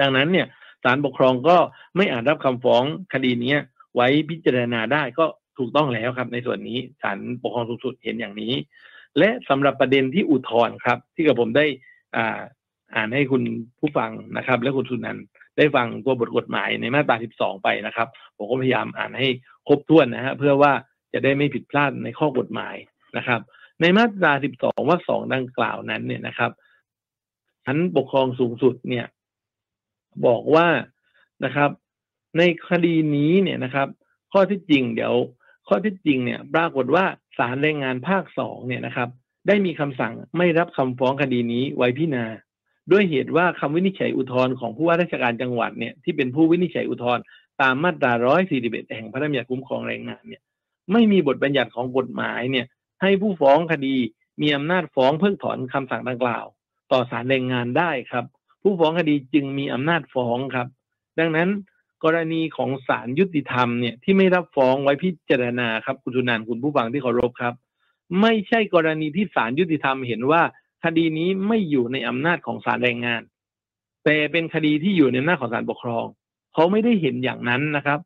[0.00, 0.46] ดังนั้นเนี่ย
[0.84, 1.56] ศาลปกครองก็
[1.96, 3.56] ไม่อาจรับคำฟ้องคดีนี้
[3.94, 5.26] ไว้พิจารณาได้ก็
[5.58, 8.52] ถูกต้องแล้วครับ ในส่วนนี้ศาลปกครองสูงสุดเห็นอย่างนี้
[9.18, 11.64] และสำหรับประเด็นที่อุทธรณ์ครับ ที่กับผมได้
[12.16, 12.38] อ่า
[12.94, 13.42] อ่านให้คุณ
[13.78, 15.18] ผู้ฟังนะครับ และคุณสุนัน
[15.56, 19.28] ได้ฟังตัวบทกฎหมายในมาตรา 12 ไปนะครับ ผมก็พยายามอ่านให้
[19.68, 20.72] ครบถ้วนนะฮะเพื่อว่า
[21.12, 22.76] จะได้ไม่ผิดพลาดในข้อกฎหมาย
[23.16, 23.40] นะครับ
[23.80, 26.50] ในมาตรา 12วรรคสองดังกล่าวนั้นเนี่ยนะครับ
[27.66, 29.06] ศาลปกครองสูงสุดเนี่ย
[30.26, 30.66] บอกว่า
[31.44, 31.70] นะครับ
[32.38, 33.88] ในคดีนี้เนี่ยนะครับ
[34.32, 35.14] ข้อที่จริงเดี๋ยว
[35.68, 37.04] ข้อที่จริงเนี่ยปรากฏว่า
[37.38, 39.08] ศาลแรงงานภาคสองเนี่ยนะครับ
[39.48, 42.26] ได้มีคำสั่งไม่รับคำฟ้องคดีนี้ไว้พิจารณา
[42.92, 47.22] ด้วยเหตุว่าคำวินิจฉัยอุทธรณ์ของผู้ว่าราชการจังหวัดเนี่ยที่เป็นผู้วินิจฉัยอุทธรณ์
[47.62, 48.12] ตามมาตรา
[48.52, 50.42] 141 แห่งพระราชบัญญัติคุ้มครองแรงงานเนี่ย
[50.92, 52.66] ไม่มีบทบัญญัติของกฎหมายเนี่ย
[53.02, 53.96] ให้ผู้ฟ้องคดี
[54.40, 56.44] มีอำนาจฟ้องเพิกถอนคำสั่งดังกล่าว
[56.92, 58.24] ต่อศาลแรงงานได้ครับ
[58.62, 60.66] ผู้ฟ้องคดีจึงมีอำนาจฟ้องครับ
[61.18, 61.48] ดังนั้น
[62.04, 67.54] กรณีของศาลยุติธรรมเนี่ยที่ไม่รับฟ้องไว้พิจารณาครับคุณสุนันคุณผู้ฟังที่เคารพครับ
[68.20, 70.42] ไม่ใช่กรณีที่ศาลยุติธรรมเห็นว่า
[70.84, 73.22] คดีนี้ไม่อยู่ในอำนาจของศาลแรงงาน
[74.04, 76.04] แต่เป็นคดีที่อยู่ในอำนาจของศาลปกครอง
[76.54, 78.00] เขาไม่ได้เห็นอย่างนั้นนะครับ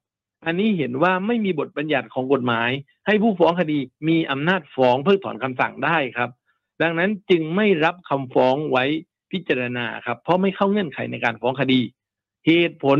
[0.47, 2.71] อันนี้เห็นว่าไม่มีบทบัญญัติของกฎหมาย
[3.07, 3.79] ให้ผู้ฟ้องคดี
[4.09, 6.31] มีอำนาจฟ้องเพิกถอนคำสั่งได้ครับ
[6.83, 8.85] ดังนั้นจึงไม่รับคำฟ้องไว้
[9.33, 11.81] พิจารณาครับ เพราะไม่เข้าเงื่อนไขในการฟ้องคดี
[12.47, 12.99] เหตุผล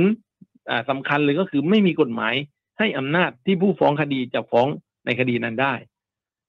[0.89, 2.35] สำคัญเลยก็คือไม่มีกฎหมาย
[2.79, 4.69] ให้อำนาจที่ผู้ฟ้องคดีจะฟ้อง
[5.07, 5.75] ในคดีนั้นได้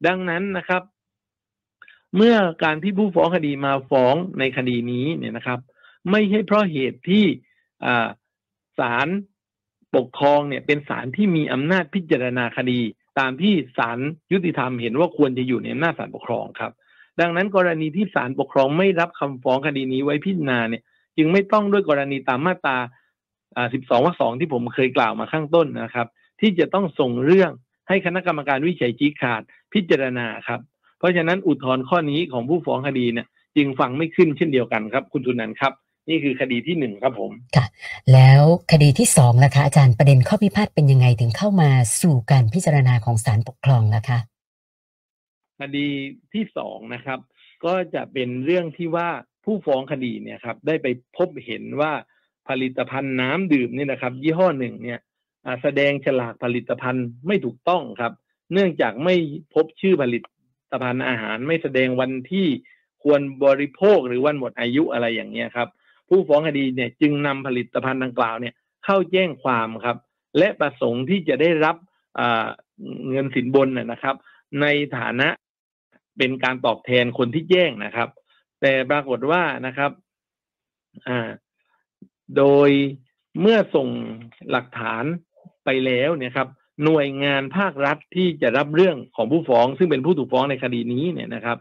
[0.07, 0.81] ดังนั้นนะครับ
[2.17, 5.59] เมื่อการที่ผู้ฟ้องคดีมาฟ้องในคดีนี้เนี่ยนะครับ
[6.11, 7.25] ไม่ใช่เพราะเหตุที่
[8.79, 9.07] ศาล
[9.95, 12.79] ปกครองเนี่ยเป็นศาลที่มีอำนาจพิจารณาคดี
[13.19, 13.99] ตามที่ศาล
[14.31, 16.71] ยุติธรรมเห็นว่าควรจะอยู่ในอำนาจศาลปกครองครับ
[17.19, 20.83] ดังนั้นกรณีที่ศาลปกครองไม่รับคำฟ้องคดีนี้ไว้พิจารณาเนี่ย
[21.17, 22.77] จึงไม่ต้องด้วยกรณีตามมาตรา
[23.73, 26.07] สิบสองวรรคสองที่ผมเคยกล่าวมาข้างต้นนะครับ
[26.41, 27.51] ที่จะต้องส่งเรื่อง
[27.87, 29.41] ให้คณะกรรมการวิจัยชี้ขาด
[29.73, 30.59] พิจารณาครับ
[30.99, 35.73] เพราะฉะนั้นอุทธรณ์ข้อนี้ของผู้ฟ้องคดีเนี่ยจึงฟังไม่ขึ้นเช่นเดียวกันครับ คุณทุนันครับ
[36.09, 37.65] นี่คือคดีที่หนึ่งครับผมค่ะ
[38.13, 41.69] แล้วคดีที่สองล่ะคะอาจารย์ประเด็นข้อพิพาทเป็นยังไงถึงเข้ามา
[42.01, 44.19] สู่การพิจารณาของศาลปกครองล่ะคะ
[45.61, 45.87] คดี
[46.33, 47.19] ที่สองนะครับ
[47.65, 49.09] ก็จะเป็นเรื่องที่ว่า
[49.45, 50.87] ผู้ฟ้องคดีเนี่ยครับ ได้ไป
[51.17, 51.91] พบเห็นว่า
[52.49, 54.99] ผลิตภัณฑ์น้ำดื่มนี่นะครับ ยี่ห้อหนึ่งเนี่ย
[55.61, 58.13] แสดงฉลากผลิตภัณฑ์ไม่ถูกต้องครับ
[58.53, 59.15] เนื่องจากไม่
[59.53, 60.19] พบชื่อผลิ
[60.71, 62.47] ตภัณฑ์อาหาร ไม่แสดงวันที่
[63.03, 65.69] ควรบริโภคหรือวันหมดอายุอะไรอย่างเงี้ยครับ
[66.09, 68.53] ผู้ฟ้องคดีเนี่ยจึงนำผลิตภัณฑ์ดังกล่าวเนี่ย
[68.85, 69.97] เข้าแจ้งความครับ
[70.37, 71.75] และประสงค์ที่จะได้รับ
[73.09, 74.15] เงินสินบนนะครับ
[74.61, 74.65] ใน
[74.97, 75.27] ฐานะ
[76.17, 78.09] เป็นการตอบแทนคนที่แจ้งนะครับ
[78.61, 79.91] แต่ปรากฏว่านะครับ
[81.07, 81.29] อ่า
[82.37, 82.69] โดย
[83.41, 83.87] เมื่อส่ง
[84.51, 85.03] หลักฐาน
[85.65, 86.47] ไปแล้วเนี่ยครับ
[86.83, 91.57] หน่วยงานภาครัฐที่จะรับเรื่องของผู้ฟ้อง ซึ่งเป็นผู้ถูกฟ้องในคดีนี้เนี่ยนะครับ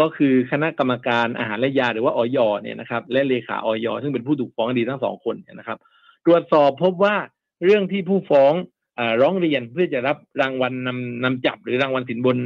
[0.00, 5.78] ก็คือคณะกรรมการอาหารและยาหรือว่าออยเนี่ยนะครับ และเลขาออยซึ่งเป็นผู้ถูกฟ้องคดีทั้งสองคนนะครับ
[6.26, 7.16] ตรวจสอบพบว่า
[7.64, 8.52] เรื่องที่ผู้ฟ้อง
[8.98, 12.36] อร้องเรียนเพื่อจะรับรางวัลนำนำจับหรือรางวัลสินบน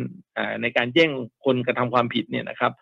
[0.62, 1.11] ในการแจ้ง
[1.44, 2.72] คนกระทำความผิดเนี่ยนะครับ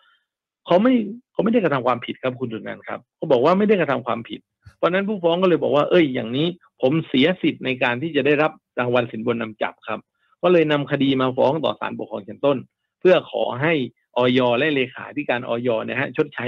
[0.65, 0.93] เขาไม่
[1.31, 4.39] เขาไม่ได้กระทำความผิดครับคุณจุนันครับเขาบอกว่าไม่ได้กระทำความผิด
[4.77, 6.47] เพราะนั้นผู้ฟ้องก็เลยบอกว่าเอ้ยอย่างนี้
[6.81, 9.99] ผมเสียสิทธิ์ในการที่จะได้รับรางวัลสินบนนำจับครับ
[10.43, 12.57] ก็เลยนำคดีมาฟ้องต่อศาลปกครองชั้นต้น
[12.99, 13.73] เพื่อขอให้
[14.17, 16.47] ออยและเลขาธิการออยนะฮะชดใช้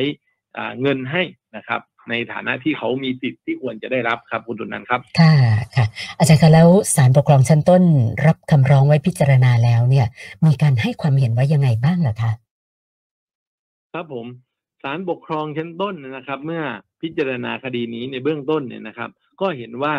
[0.82, 1.24] เงินให้
[1.56, 5.34] นะครับ ในฐานะที่เขามีสิทธิ์ที่ควรจะได้รับครับคุณตุนันครับค่ะ
[5.76, 5.86] ค่ะ
[6.18, 7.84] อาจารย์คะแล้วศาลปกครองชั้นต้น
[8.26, 10.08] รับคำร้องไว้พิจารณาแล้วเนี่ย
[10.46, 12.32] มีการให้ความเห็นว่ายังไงบ้างล่ะคะ
[13.94, 14.28] ครับผม
[14.84, 16.64] ศาลปกครองชั้นต้นนะครับ เมื่อ
[17.02, 19.10] พิจารณาคดีนี้ในเบื้องต้นเนี่ยนะครับ
[19.42, 19.96] ก็เห็นว่า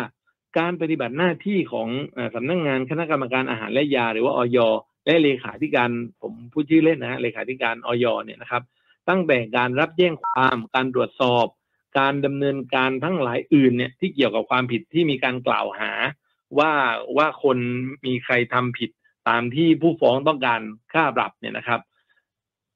[0.59, 1.89] การปฏิบัติหน้าที่ของ
[2.35, 4.57] สำนักงงานคณะกรรมการอาหารและยา หรือว่าออย
[5.05, 5.89] และเลขาธิการ
[6.21, 8.63] ผมพูดชื่อเล่นนะฮะเลขาธิการออยเนี่ยนะครับ
[9.09, 11.45] ตั้งแต่การรับแจ้งความการตรวจสอบ
[11.99, 15.91] การดำเนินการทั้งหลายอื่นเนี่ยที่เกี่ยวกับความผิดที่มีการกล่าวหา
[16.59, 16.71] ว่า
[17.17, 17.57] ว่าคน
[18.05, 18.89] มีใครทำผิด
[19.29, 20.61] ตามที่ผู้ฟ้องต้องการ
[20.93, 21.79] ค่าปรับเนี่ยนะครับ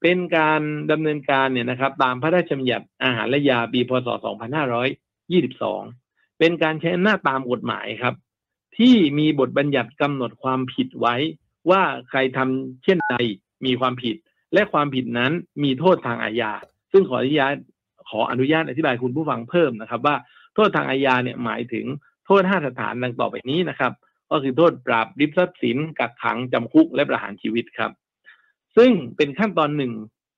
[0.02, 4.08] เป็นการดำเนินการเนี่ยนะครับ ตามพระราชบัญญัติอาหารและยาปีพศ
[5.24, 8.16] 2522 เป็นการใช้อำนาจตามกฎหมายครับ
[8.78, 11.16] ที่มีบทบัญญัติกำหนดความผิดไว้
[11.70, 13.16] ว่าใครทำเช่นใด
[13.66, 14.16] มีความผิด
[14.54, 15.32] และความผิดนั้น
[15.64, 16.52] มีโทษทางอาญา
[16.92, 17.56] ซึ่งขออนุญาต
[18.10, 20.16] ขออนุญาตอธิบายคุณผู้ฟังเพิ่มนะครับ ว่า
[20.56, 21.86] โทษทางอาญาเนี่ยหมายถึง
[22.26, 23.94] โทษห้าสถานดังต่อไปนี้นะครับ
[24.32, 27.92] ก็คือโทษปราบริบทรัพย์สินกักขังจำคุกและประหารชีวิตครับ
[28.78, 29.94] ซึ่งเป็นขั้นตอนหนึ่ง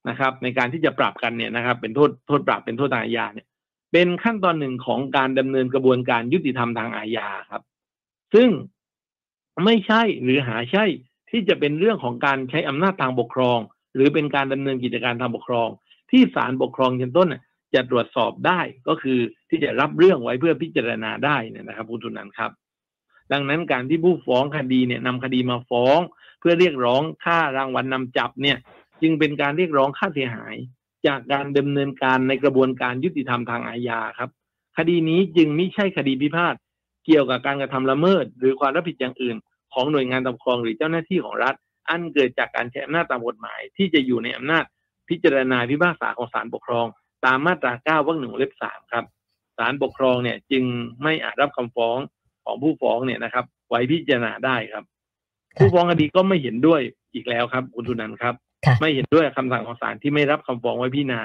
[0.10, 3.48] นะครับ ในการที่จะปรับกันเนี่ยนะครับ เป็นโทษโทษปรับเป็นโทษทางอาญาเนี่ย
[3.94, 7.62] เป็นขั้นตอนหนึ่งของการดำเนินกระบวนการยุติธรรมทางอาญาครับ
[8.34, 8.50] ซึ่ง
[9.66, 10.86] ไม่ใช่หรือหาใช่
[11.30, 13.60] ที่จะเป็นเรื่องของการใช้อำนาจทางปกครอง
[13.96, 15.70] หรือเป็นการดำเนินกิจการทางปกครอง
[16.12, 17.28] ที่ศาลปกครองชั้นต้น
[17.74, 22.52] จะตรวจสอบได้ก็คือที่จะรับเรื่องไว้เพื่อพิจารณาได้นี่นะครับคุณทุนันครับ
[23.32, 26.00] ดังนั้นการที่ผู้ฟ้องคดีเนี่ยนำคดีมาฟ้อง
[26.40, 28.58] เพื่อเรียกร้องค่ารางวัลนนำจับเนี่ย
[29.02, 30.56] จึงเป็นการเรียกร้องค่าเสียหาย
[31.08, 34.30] จากการดำเนินการในกระบวนการยุติธรรมทางอาญาครับ
[34.78, 36.56] คดีนี้จึงไม่ใช่คดีพิพาท
[37.06, 39.38] เกี่ยวกับการกระทำละเมิด หรือความรับผิดอย่างอื่น
[39.74, 41.56] ของหน่วยงานปกครองหรือเจ้าหน้าที่ของรัฐ
[41.90, 44.64] อันเกิดจากการใช้อำนาจตามกฎหมาย ที่จะอยู่ในอำนาจ
[45.10, 46.86] พิจารณาพิพากษาของศาลปกครอง
[47.26, 49.06] ตามมาตรา 9 วรรคหนึ่งเล็บสามครับ
[49.58, 50.64] ศาลปกครองเนี่ยจึง
[51.04, 51.98] ไม่อาจรับคำฟ้อง
[52.46, 54.84] ของผู้ฟ้องเนี่ยนะครับ ไว้พิจารณาได้ครับ
[55.58, 56.82] ผู้ฟ้องคดีก็ไม่เห็นด้วย
[57.14, 58.34] อีกแล้วครับ คุณทุนันครับ
[58.82, 61.22] ไม่เห็นด้วยคำสั่งของศาลที่ไม่รับคำฟ้องไว้พิจารณา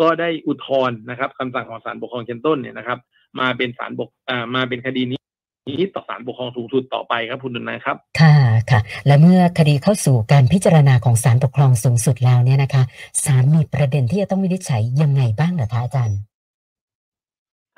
[0.00, 2.98] ก็ได้อุทธรณ์นะครับคำสั่งของศาลปกครองชั้นต้นเนี่ยนะครับ
[3.40, 5.20] มาเป็นศาลบกอ่ามาเป็นคดีนี้
[5.68, 8.36] นี้ต่อศาลปกครองสูงสุดต่อไปครับคุณดุนันครับ ค่ะ
[8.70, 12.82] ค่ะ และเมื่อคดีเข้าสู่การพิจารณาของศาลปกครองสูงสุดแล้วเนี่ยนะคะ
[13.24, 16.18] ศาลมีประเด็นที่จะต้องวินิจฉัยยังไงบ้างเหรอคะอาจารย์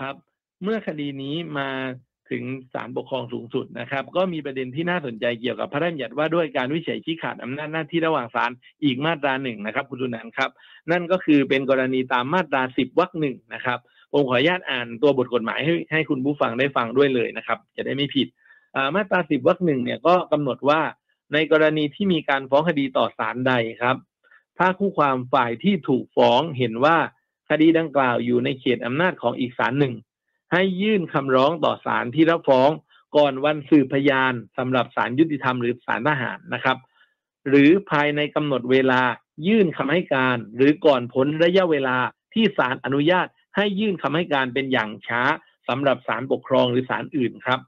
[0.00, 0.14] ครับ
[0.62, 1.68] เมื่อคดีนี้มา
[2.34, 2.44] ถึง
[2.74, 8.50] ศาลปกครองสูงสุดนะครับ ก็มีประเด็นที่น่าสนใจเกี่ยวกับพระราชบัญญัติว่าด้วยการวิจัยชี้ขาดอำนาจหน้าที่ระหว่างศาล
[8.84, 10.50] อีกมาตราหนึ่งนะครับ คุณดุนันครับ
[10.90, 13.78] นั่นก็คือเป็นกรณีตามมาตราสิบวรรคหนึ่งนะครับ
[14.12, 18.26] ผมขออนุญาตอ่านตัวบทกฎหมายให้ให้คุณผู้ฟังได้ฟังด้วยเลยนะครับ จะได้ไม่ผิด
[18.94, 20.80] มาตราสิบวรรคหนึ่งเนี่ยก็กำหนดว่า
[21.32, 23.96] ในกรณีที่มีการฟ้องคดีต่อศาลใดครับ
[24.58, 26.96] ถ้าคู่ความฝ่ายที่ถูกฟ้องเห็นว่า
[27.50, 29.94] คดีดังกล่าวอยู่ในเขตอำนาจของอีกศาลหนึ่ง
[30.54, 32.70] ให้ยื่นคำร้องต่อศาลที่รับฟ้อง
[33.16, 36.76] ก่อนวันสืบพยานสำหรับศาลยุติธรรมหรือศาลทหารนะครับ
[37.48, 39.00] หรือภายในกำหนดเวลา
[39.46, 41.96] ยื่นคำให้การ หรือก่อนพ้นระยะเวลา
[42.34, 45.22] ที่ศาลอนุญาต ให้ยื่นคำให้การเป็นอย่างช้า
[45.68, 47.60] สำหรับศาลปกครองหรือศาลอื่นครับ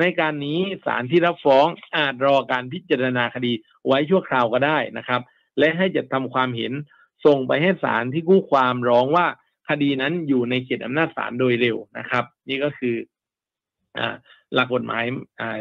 [0.00, 3.52] ในการนี้ศาลที่รับฟ้องอาจรอการพิจารณาคดี
[3.86, 5.20] ไว้ชั่วคราวก็ได้นะครับ
[5.58, 6.72] และให้จัดทำความเห็น
[7.26, 9.26] ส่งไปให้ศาลที่คู่ความร้องว่า
[9.68, 12.94] คดีนั้นอยู่ในเขตอำนาจศาลโดยเร็วนะครับ นี่ก็คือ
[13.98, 14.00] อ
[14.54, 15.04] หลักกฎหมาย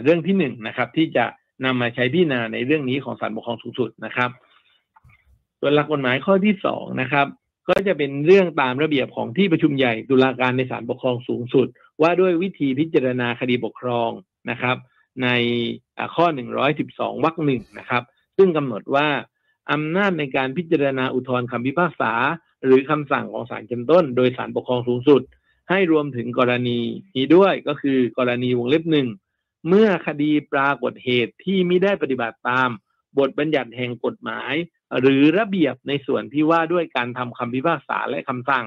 [0.04, 1.26] เรื่องที่หนึ่งนะครับ ที่จะ
[1.66, 4.30] นำมาใช้พิจารณาในเรื่องนี้ของศาลปกครองสูงสุดนะครับ
[5.60, 7.28] ส่วนหลักกฎหมายข้อที่สองนะครับ
[7.70, 11.68] ก็จะเป็นเรื่องตามระเบียบของที่ประชุมใหญ่ตุลาการในศาลปกครองสูงสุด
[12.02, 14.10] ว่าด้วยวิธีพิจารณาคดีปกครอง
[14.50, 14.78] นะครับ
[15.24, 15.28] ใน
[15.98, 16.26] อ่าข้อ
[16.76, 18.04] 112วรรคหนึ่งนะครับ
[18.38, 19.08] ซึ่งกำหนดว่า
[19.72, 22.14] อำนาจในการพิจารณาอุทธรณ์คำพิพากษา
[22.66, 25.22] หรือคำสั่งของศาลชั้นต้น โดยศาลปกครองสูงสุด
[25.70, 26.80] ให้รวมถึงกรณี
[27.16, 29.08] นี้ด้วยก็คือกรณีวงเล็บหนึ่ง
[29.68, 32.70] เมื่อคดีปรากฏเหตุที่ไม่ได้ปฏิบัติตาม
[33.18, 34.54] บทบัญญัติแห่งกฎหมาย
[35.00, 38.66] หรือระเบียบในส่วนที่ว่าด้วยการทำคำพิพากษาและคำสั่ง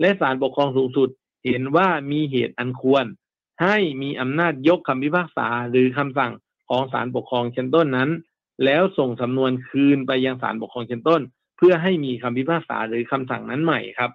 [0.00, 1.08] และศาลปกครองสูงสุด
[1.46, 3.04] เห็นว่ามีเหตุอันควร
[3.62, 6.32] ให้มีอำนาจยกคำพิพากษาหรือคำสั่ง
[6.68, 8.10] ของศาลปกครองชั้นต้นนั้น
[8.64, 11.20] แล้วส่งสำนวนคืนไปยังศาลปกครองชั้นต้น
[11.58, 14.10] เพื่อให้มีคำพิพากษาหรือคำสั่งนั้นใหม่ครับ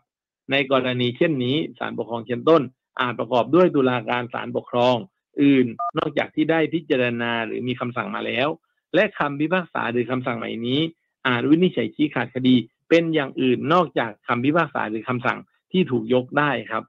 [0.51, 2.62] ในกรณีเช่นนี้ศาลปกครองเชั้นต้น
[2.99, 4.95] อาจประกอบด้วยตุลาการศาลปกครอง
[5.43, 8.47] อื่นนอกจากที่ได้พิจารณาหรือมีคำสั่งมาแล้ว
[8.95, 10.82] และคำพิพากษาหรือคำสั่งใหม่นี้
[11.27, 12.56] อาจวินิจฉัยชี้ขาดคดี
[12.89, 15.39] เป็นอย่างอื่นนอกจากคำพิพากษาหรือคำสั่ง
[15.71, 16.84] ที่ถูกยกได้ครับ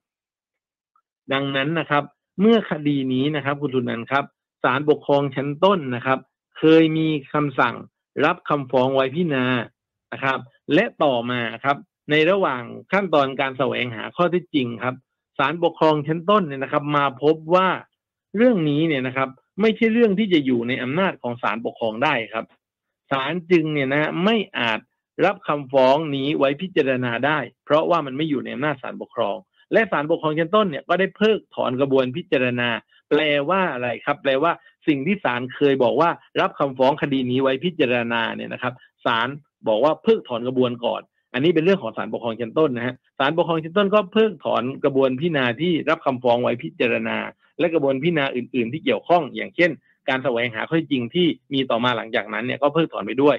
[1.33, 2.05] ดังนั้นนะครับ
[2.41, 4.25] เมื่อคดีนี้นะครับคุณทุนันครับ
[4.63, 6.19] ศาลปกครองชั้นต้นนะครับ
[6.59, 7.75] เคยมีคำสั่ง
[8.25, 9.47] รับคำฟ้องไว้พิจารณา
[10.15, 10.39] นะครับ
[10.75, 11.77] และต่อมาครับ
[12.11, 14.95] ในระหว่างขั้นตอนการแสวงหาข้อเท็จจริงครับ
[15.39, 17.69] ศาลปกครองชั้นต้นเนี่ยนะครับ มาพบว่า
[18.37, 19.29] เรื่องนี้เนี่ยนะครับ
[19.61, 22.45] ไม่ใช่เรื่องที่จะอยู่ในอำนาจของศาลปกครองได้ครับ
[23.11, 24.81] ศาลจึงเนี่ยนะไม่อาจ
[25.25, 29.37] รับคำฟ้องนี้ไว้พิจารณาได้ เพราะว่ามันไม่อยู่ในอำนาจศาลปกครอง
[29.73, 32.69] และศาลปกครองชั้นต้นเนี่ยก็ได้เพิกถอนกระบวนพิจารณา
[33.11, 34.53] แปลว่าอะไรครับ แปลว่า
[34.89, 38.75] สิ่งที่ศาลเคยบอกว่ารับคำฟ้องคดีนี้ไว้พิจารณาเนี่ยนะครับ
[39.05, 39.29] ศาล
[39.69, 47.17] บอกว่าเพิกถอนกระบวนก่อน อันนี้เป็นเรื่องของศาลปกครองชั้นต้นนะฮะศาลปกครองชั้นต้นก็เพิกถอนกระบวนพิจารณาที่รับคำฟ้องไว้พิจารณา
[47.59, 49.71] และกระบวนพิจารณาอื่น ๆ ที่เกี่ยวข้อง อย่างเช่น
[50.09, 53.37] การแสวงหาข้อจริงที่มีต่อมาหลังจากนั้นเนี่ยก็เพิกถอนไปด้วย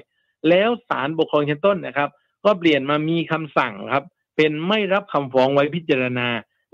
[0.48, 2.08] แล้วศาลปกครองชั้นต้นนะครับ
[2.44, 4.04] ก็เปลี่ยนมามีคำสั่งครับ
[4.36, 6.28] เป็นไม่รับคำฟ้องไว้พิจารณา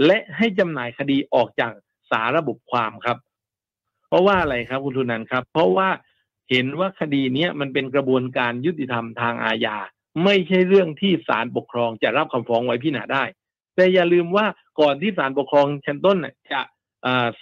[0.07, 1.73] และให้จำหน่ายคดีออกจาก
[2.11, 3.17] สาระบบความครับ
[4.09, 5.89] เพราะว่าอะไรครับคุณทุนันครับ เพราะว่า
[6.51, 9.77] เห็นว่าคดีนี้มันเป็นกระบวนการยุติธรรมทางอาญา
[10.25, 13.25] ไม่ใช่เรื่องที่ศาลปกครองจะรับคำฟ้องไว้พิจารณาได้
[13.77, 14.47] แต่อย่าลืมว่า
[14.81, 16.17] ก่อนที่ศาลปกครองชั้นต้น
[16.53, 16.61] จะ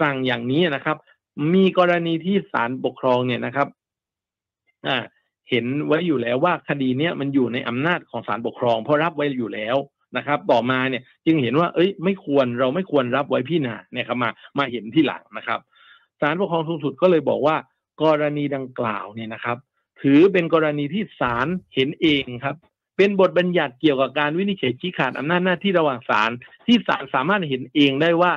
[0.00, 0.96] สั่งอย่างนี้นะครับ
[1.54, 3.68] มีกรณีที่ศาลปกครองเนี่ยนะครับ
[5.50, 9.76] เห็นไว้อยู่แล้วว่าคดีเนี้ยมันอยู่ในอำนาจของศาลปกครอง เพราะรับไว้อยู่แล้ว
[10.16, 15.60] นะครับ ต่อมาเนี่ยจึงเห็นว่า เอ้ย ไม่ควรเราไม่ควรรับไว้พิจารณาเนี่ยครับมามาเห็นที่หลังนะครับ
[16.20, 17.56] ศาลปกครองสูงสุดก็เลยบอกว่า
[18.02, 19.58] กรณีดังกล่าวเนี่ยนะครับ
[20.02, 22.56] ถือเป็นกรณีที่ศาลเห็นเองครับ
[22.96, 26.30] เป็นบทบัญญัติเกี่ยวกับการวินิจฉัยชี้ขาดอำนาจหน้าที่ระหว่างศาล
[26.66, 28.32] ที่ศาลสามารถเห็นเองได้ว่า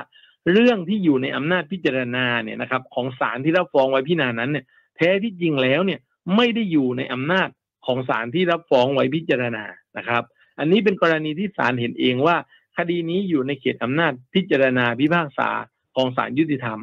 [0.52, 4.64] เรื่องที่อยู่ในอำนาจพิจารณาเนี่ยนะครับ ของศาลที่รับฟ้องไว้พิจารณานั้นเนี่ย
[4.96, 6.00] แท้ที่จริงแล้วเนี่ย
[6.36, 7.48] ไม่ได้อยู่ในอำนาจ
[7.86, 9.64] ของศาลที่รับฟ้องไว้พิจารณา
[9.98, 10.22] นะครับ
[10.58, 12.36] อันนี้เป็นกรณีที่ศาลเห็นเองว่า
[12.76, 15.50] คดีนี้อยู่ในเขตอำนาจพิจารณาพิพากษา
[15.96, 16.80] ของศาลยุติธรรม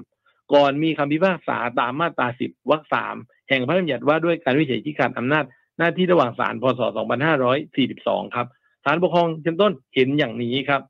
[0.54, 3.16] ก่อนมีคำพิพากษาตามมาตราสิบวรรคสาม
[3.50, 5.46] แห่งพระราชบัญญัติว่าด้วยการวิจัยชี้ขาดอำนาจ
[5.78, 6.82] หน้าที่ระหว่างศาลพศ
[7.58, 8.48] 2542 ครับ
[8.86, 10.82] ศาลปกครองชั้นต้นเห็นอย่างนี้ครับ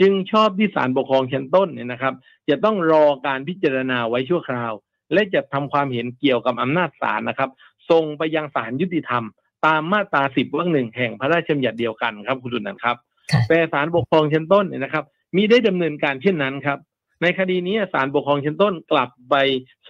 [0.00, 2.14] จึงชอบที่ศาลปกครองชั้นต้นเนี่ยนะครับ
[2.48, 4.72] จะต้องรอการพิจารณาไว้ชั่วคราว
[5.12, 7.50] และจะทำความเห็นเกี่ยวกับอำนาจศาลนะครับ
[7.90, 9.24] ส่งไปยังศาลยุติธรรม
[9.66, 12.96] ตามมาตราสิบวรรคหนึ่งแห่งพระราชบัญญัติเดียวกันครับคุณดุนันครับ
[13.32, 15.04] ค่ะแต่ศาลปกครองชั้นต้นเนี่ยนะครับ
[15.36, 16.78] มีได้ดำเนินการเช่นนั้นครับ
[17.22, 19.34] ในคดีนี้ศาลปกครองชั้นต้นกลับไป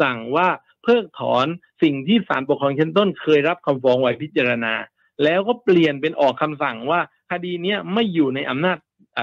[0.00, 0.48] สั่งว่า
[0.82, 1.46] เพิกถอน
[1.82, 4.74] สิ่งที่ศาลปกครองชั้นต้น เคยรับคำฟ้องไว้พิจารณา
[5.24, 8.78] แล้วก็เปลี่ยนเป็นออกคำสั่งว่าคดีนี้ไม่อยู่ในอำนาจ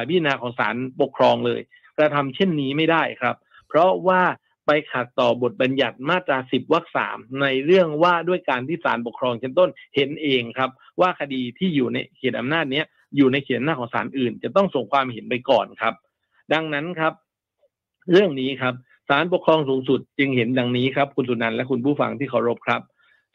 [0.08, 1.62] พิจารณาของศาลปกครองเลย
[1.98, 3.36] กระทำเช่นนี้ไม่ได้ครับ
[3.68, 4.22] เพราะว่า
[4.66, 10.70] ไปขัดต่อบทบัญญัติมาตราสิบวรรคสามในเรื่องว่าด้วยการที่ศาลปกครองชั้นต้นเห็นเองครับ
[11.02, 12.84] ว่าคดีที่อยู่ในเขตอำนาจนี้
[13.16, 15.94] อยู่ในเขตอำนาจของศาลอื่น จะต้องส่งความเห็นไปก่อนครับ
[16.54, 17.14] ดังนั้นครับ
[18.12, 18.74] เรื่องนี้ครับ
[19.10, 22.82] ศาลปกครองสูงสุดจึงเห็นดังนี้ครับ คุณสุนันท์และคุณผู้ฟังที่เคารพครับ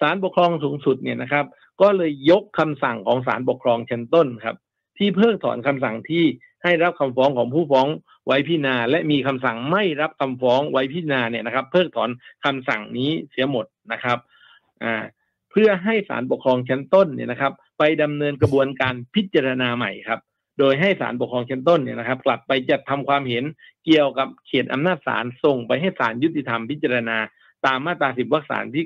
[0.01, 1.45] ศาลปกครองสูงสุดเนี่ยนะครับ
[1.81, 4.57] ก็เลยยกคำสั่งของศาลปกครองชั้นต้นครับ
[4.99, 6.25] ที่เพิกถอนคำสั่งที่
[6.63, 7.87] ให้รับคำฟ้องของผู้ฟ้อง
[8.27, 12.11] ไว้พิจารณาและมีคำสั่งไม่รับคำฟ้องไว้พิจารณาเนี่ยนะครับ เพิกถอน
[12.45, 14.19] คำสั่งนี้เสียหมดนะครับ
[14.85, 14.95] อ่า
[15.51, 20.21] เพื่อให้ศาลปกครองชั้นต้นเนี่ยนะครับ ไปดำเนินกระบวนการพิจารณาใหม่ครับ
[20.59, 23.45] โดยให้ศาลปกครองชั้นต้นเนี่ยนะครับ กลับไปจัดทำความเห็น
[23.85, 27.19] เกี่ยวกับเขตอำนาจศาลส่งไปให้ศาลยุติธรรมพิจารณา
[27.67, 28.85] ตามมาตราสิบวรรคสามที่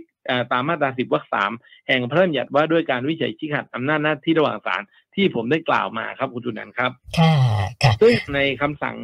[0.53, 1.53] ตามมาตราสิบวรรคสาม
[1.89, 4.83] แห่งพระราชบัญญัติว่าด้วยการวิจัยชี้ขาดอำนาจหน้าที่ระหว่างศาล
[5.15, 7.35] ที่ผมได้กล่าวมาครับคุณจุนันครับค่ะ
[7.83, 8.97] ค่ะซึ่งในคำสั่ง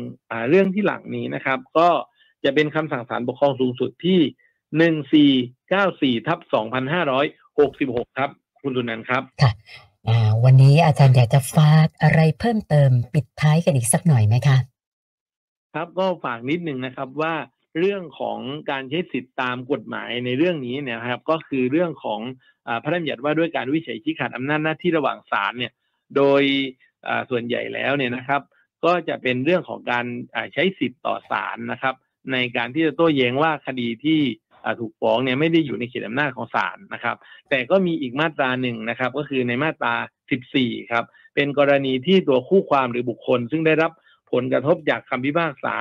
[0.50, 1.88] เรื่องที่หลังนี้นะครับ ก็
[2.44, 4.20] จะเป็นคำสั่งศาลปกครองสูงสุดที่
[4.78, 5.30] หนึ่งสี่
[5.70, 7.26] เก้าสี่ทับสองพันห้าร้อย
[7.58, 8.30] หกสิบหกครับ
[8.62, 9.52] คุณจุนันครับค่ะ
[10.44, 14.56] วันนี้อาจารย์อยากจะฝากอะไรเพิ่มเติมปิดท้ายกันอีกสักหน่อยไหมคะ
[15.74, 17.34] ครับก็ฝากนิดนึงนะครับว่า
[17.78, 18.38] เรื่องของ
[18.70, 22.20] การใช้สิทธิตามกฎหมายในเรื่องนี้เนี่ยครับก็คือเรื่องของ
[22.82, 25.72] พระราชบัญญัติว่าด้วยการวิจัยชี้ขาดอำนาจหน้าที่ระหว่างศาลเนี่ย
[26.16, 26.42] โดย
[27.30, 28.42] ส่วนใหญ่แล้วเนี่ยนะครับ
[28.84, 30.06] ก็จะเป็นเรื่องของการ
[30.54, 31.94] ใช้สิทธิ์ต่อศาลนะครับ
[32.32, 34.20] ในการที่จะโต้แย้งว่าคดีที่
[34.80, 37.16] ถูกฟ้องเนี่ยไม่ได้อยู่ในเขตอำนาจของศาลนะครับ
[37.50, 39.94] แต่ก็มีอีกมาตราหนึ่งนะครับ ก็คือในมาตรา
[40.42, 41.04] 14 ครับ
[41.34, 43.92] เป็นกรณีที่ตัวคู่ความหรือบุคคล ซึ่งได้รับ
[44.32, 45.76] ผลกระทบจากคำพิพากษา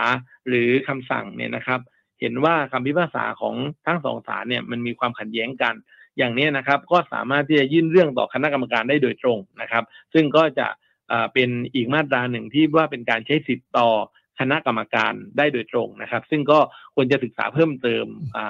[0.48, 1.80] หรือคำสั่งเนี่ยนะครับ
[2.22, 5.76] เห็นว่าคำพิพากษาของทั้งสองศาลเนี่ยมันมีความขัดแย้งกัน
[6.18, 9.84] อย่างนี้นะครับก็สามารถที่จะยื่นเรื่องต่อคณะกรรมการได้โดยตรงนะครับ
[10.14, 10.68] ซึ่งก็จะ
[11.34, 13.90] เป็นอีกมาตราหนึ่งที่ว่าเป็นการใช้สิทธิ์ต่อ
[14.40, 16.60] คณะกรรมการได้โดยตรงนะครับ ซึ่งก็
[16.96, 18.06] ควรจะศึกษาเพิ่มเติม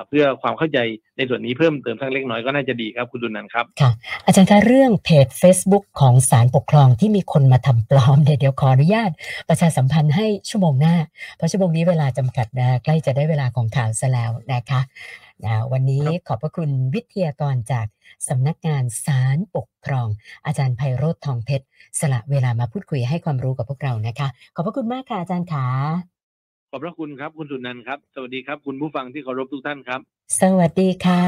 [0.08, 0.80] เพื่อความเข้าใจ
[1.17, 3.91] ในส่วนนี้เพิ่มเติมสักเล็กน้อยก็น่าจะดีครับคุณดุนันครับค่ะ
[4.25, 9.12] อาจารย์คะเรื่องเพจ Facebook ของศาลปกครองที่มีคนมาทำปลอมเดี๋ยวขออนุญาต
[9.49, 10.95] ประชาสัมพันธ์ให้ชั่วโมงหน้า
[11.36, 14.82] เพราะชั่วโมงนี้เวลาจำกัดนะใกล้จะได้เวลาของข่าวซะแล้วนะคะ
[15.45, 17.88] นะวันนี้ขอบพระคุณวิทยากรจาก
[18.28, 20.08] สำนักงานศาลปกครอง
[20.45, 21.65] อาจารย์ไพโรธทองเพชร
[21.99, 25.65] สละเวลามาพูดคุยให้ความรู้กับพวกเรานะคะ ขอบพระคุณมากค่ะอาจารย์ขา
[26.71, 29.99] ขอบพระคุณครับ คุณสุนันท์ครับ สวัสดีครับ คุณผู้ฟังที่เคารพทุกท่านครับ
[30.41, 31.23] สวัสดีค่ะ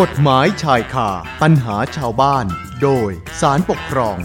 [0.00, 1.10] กฎหมายชายคา
[1.42, 2.46] ปัญหาชาวบ้าน
[2.82, 4.18] โดยสารปกครอง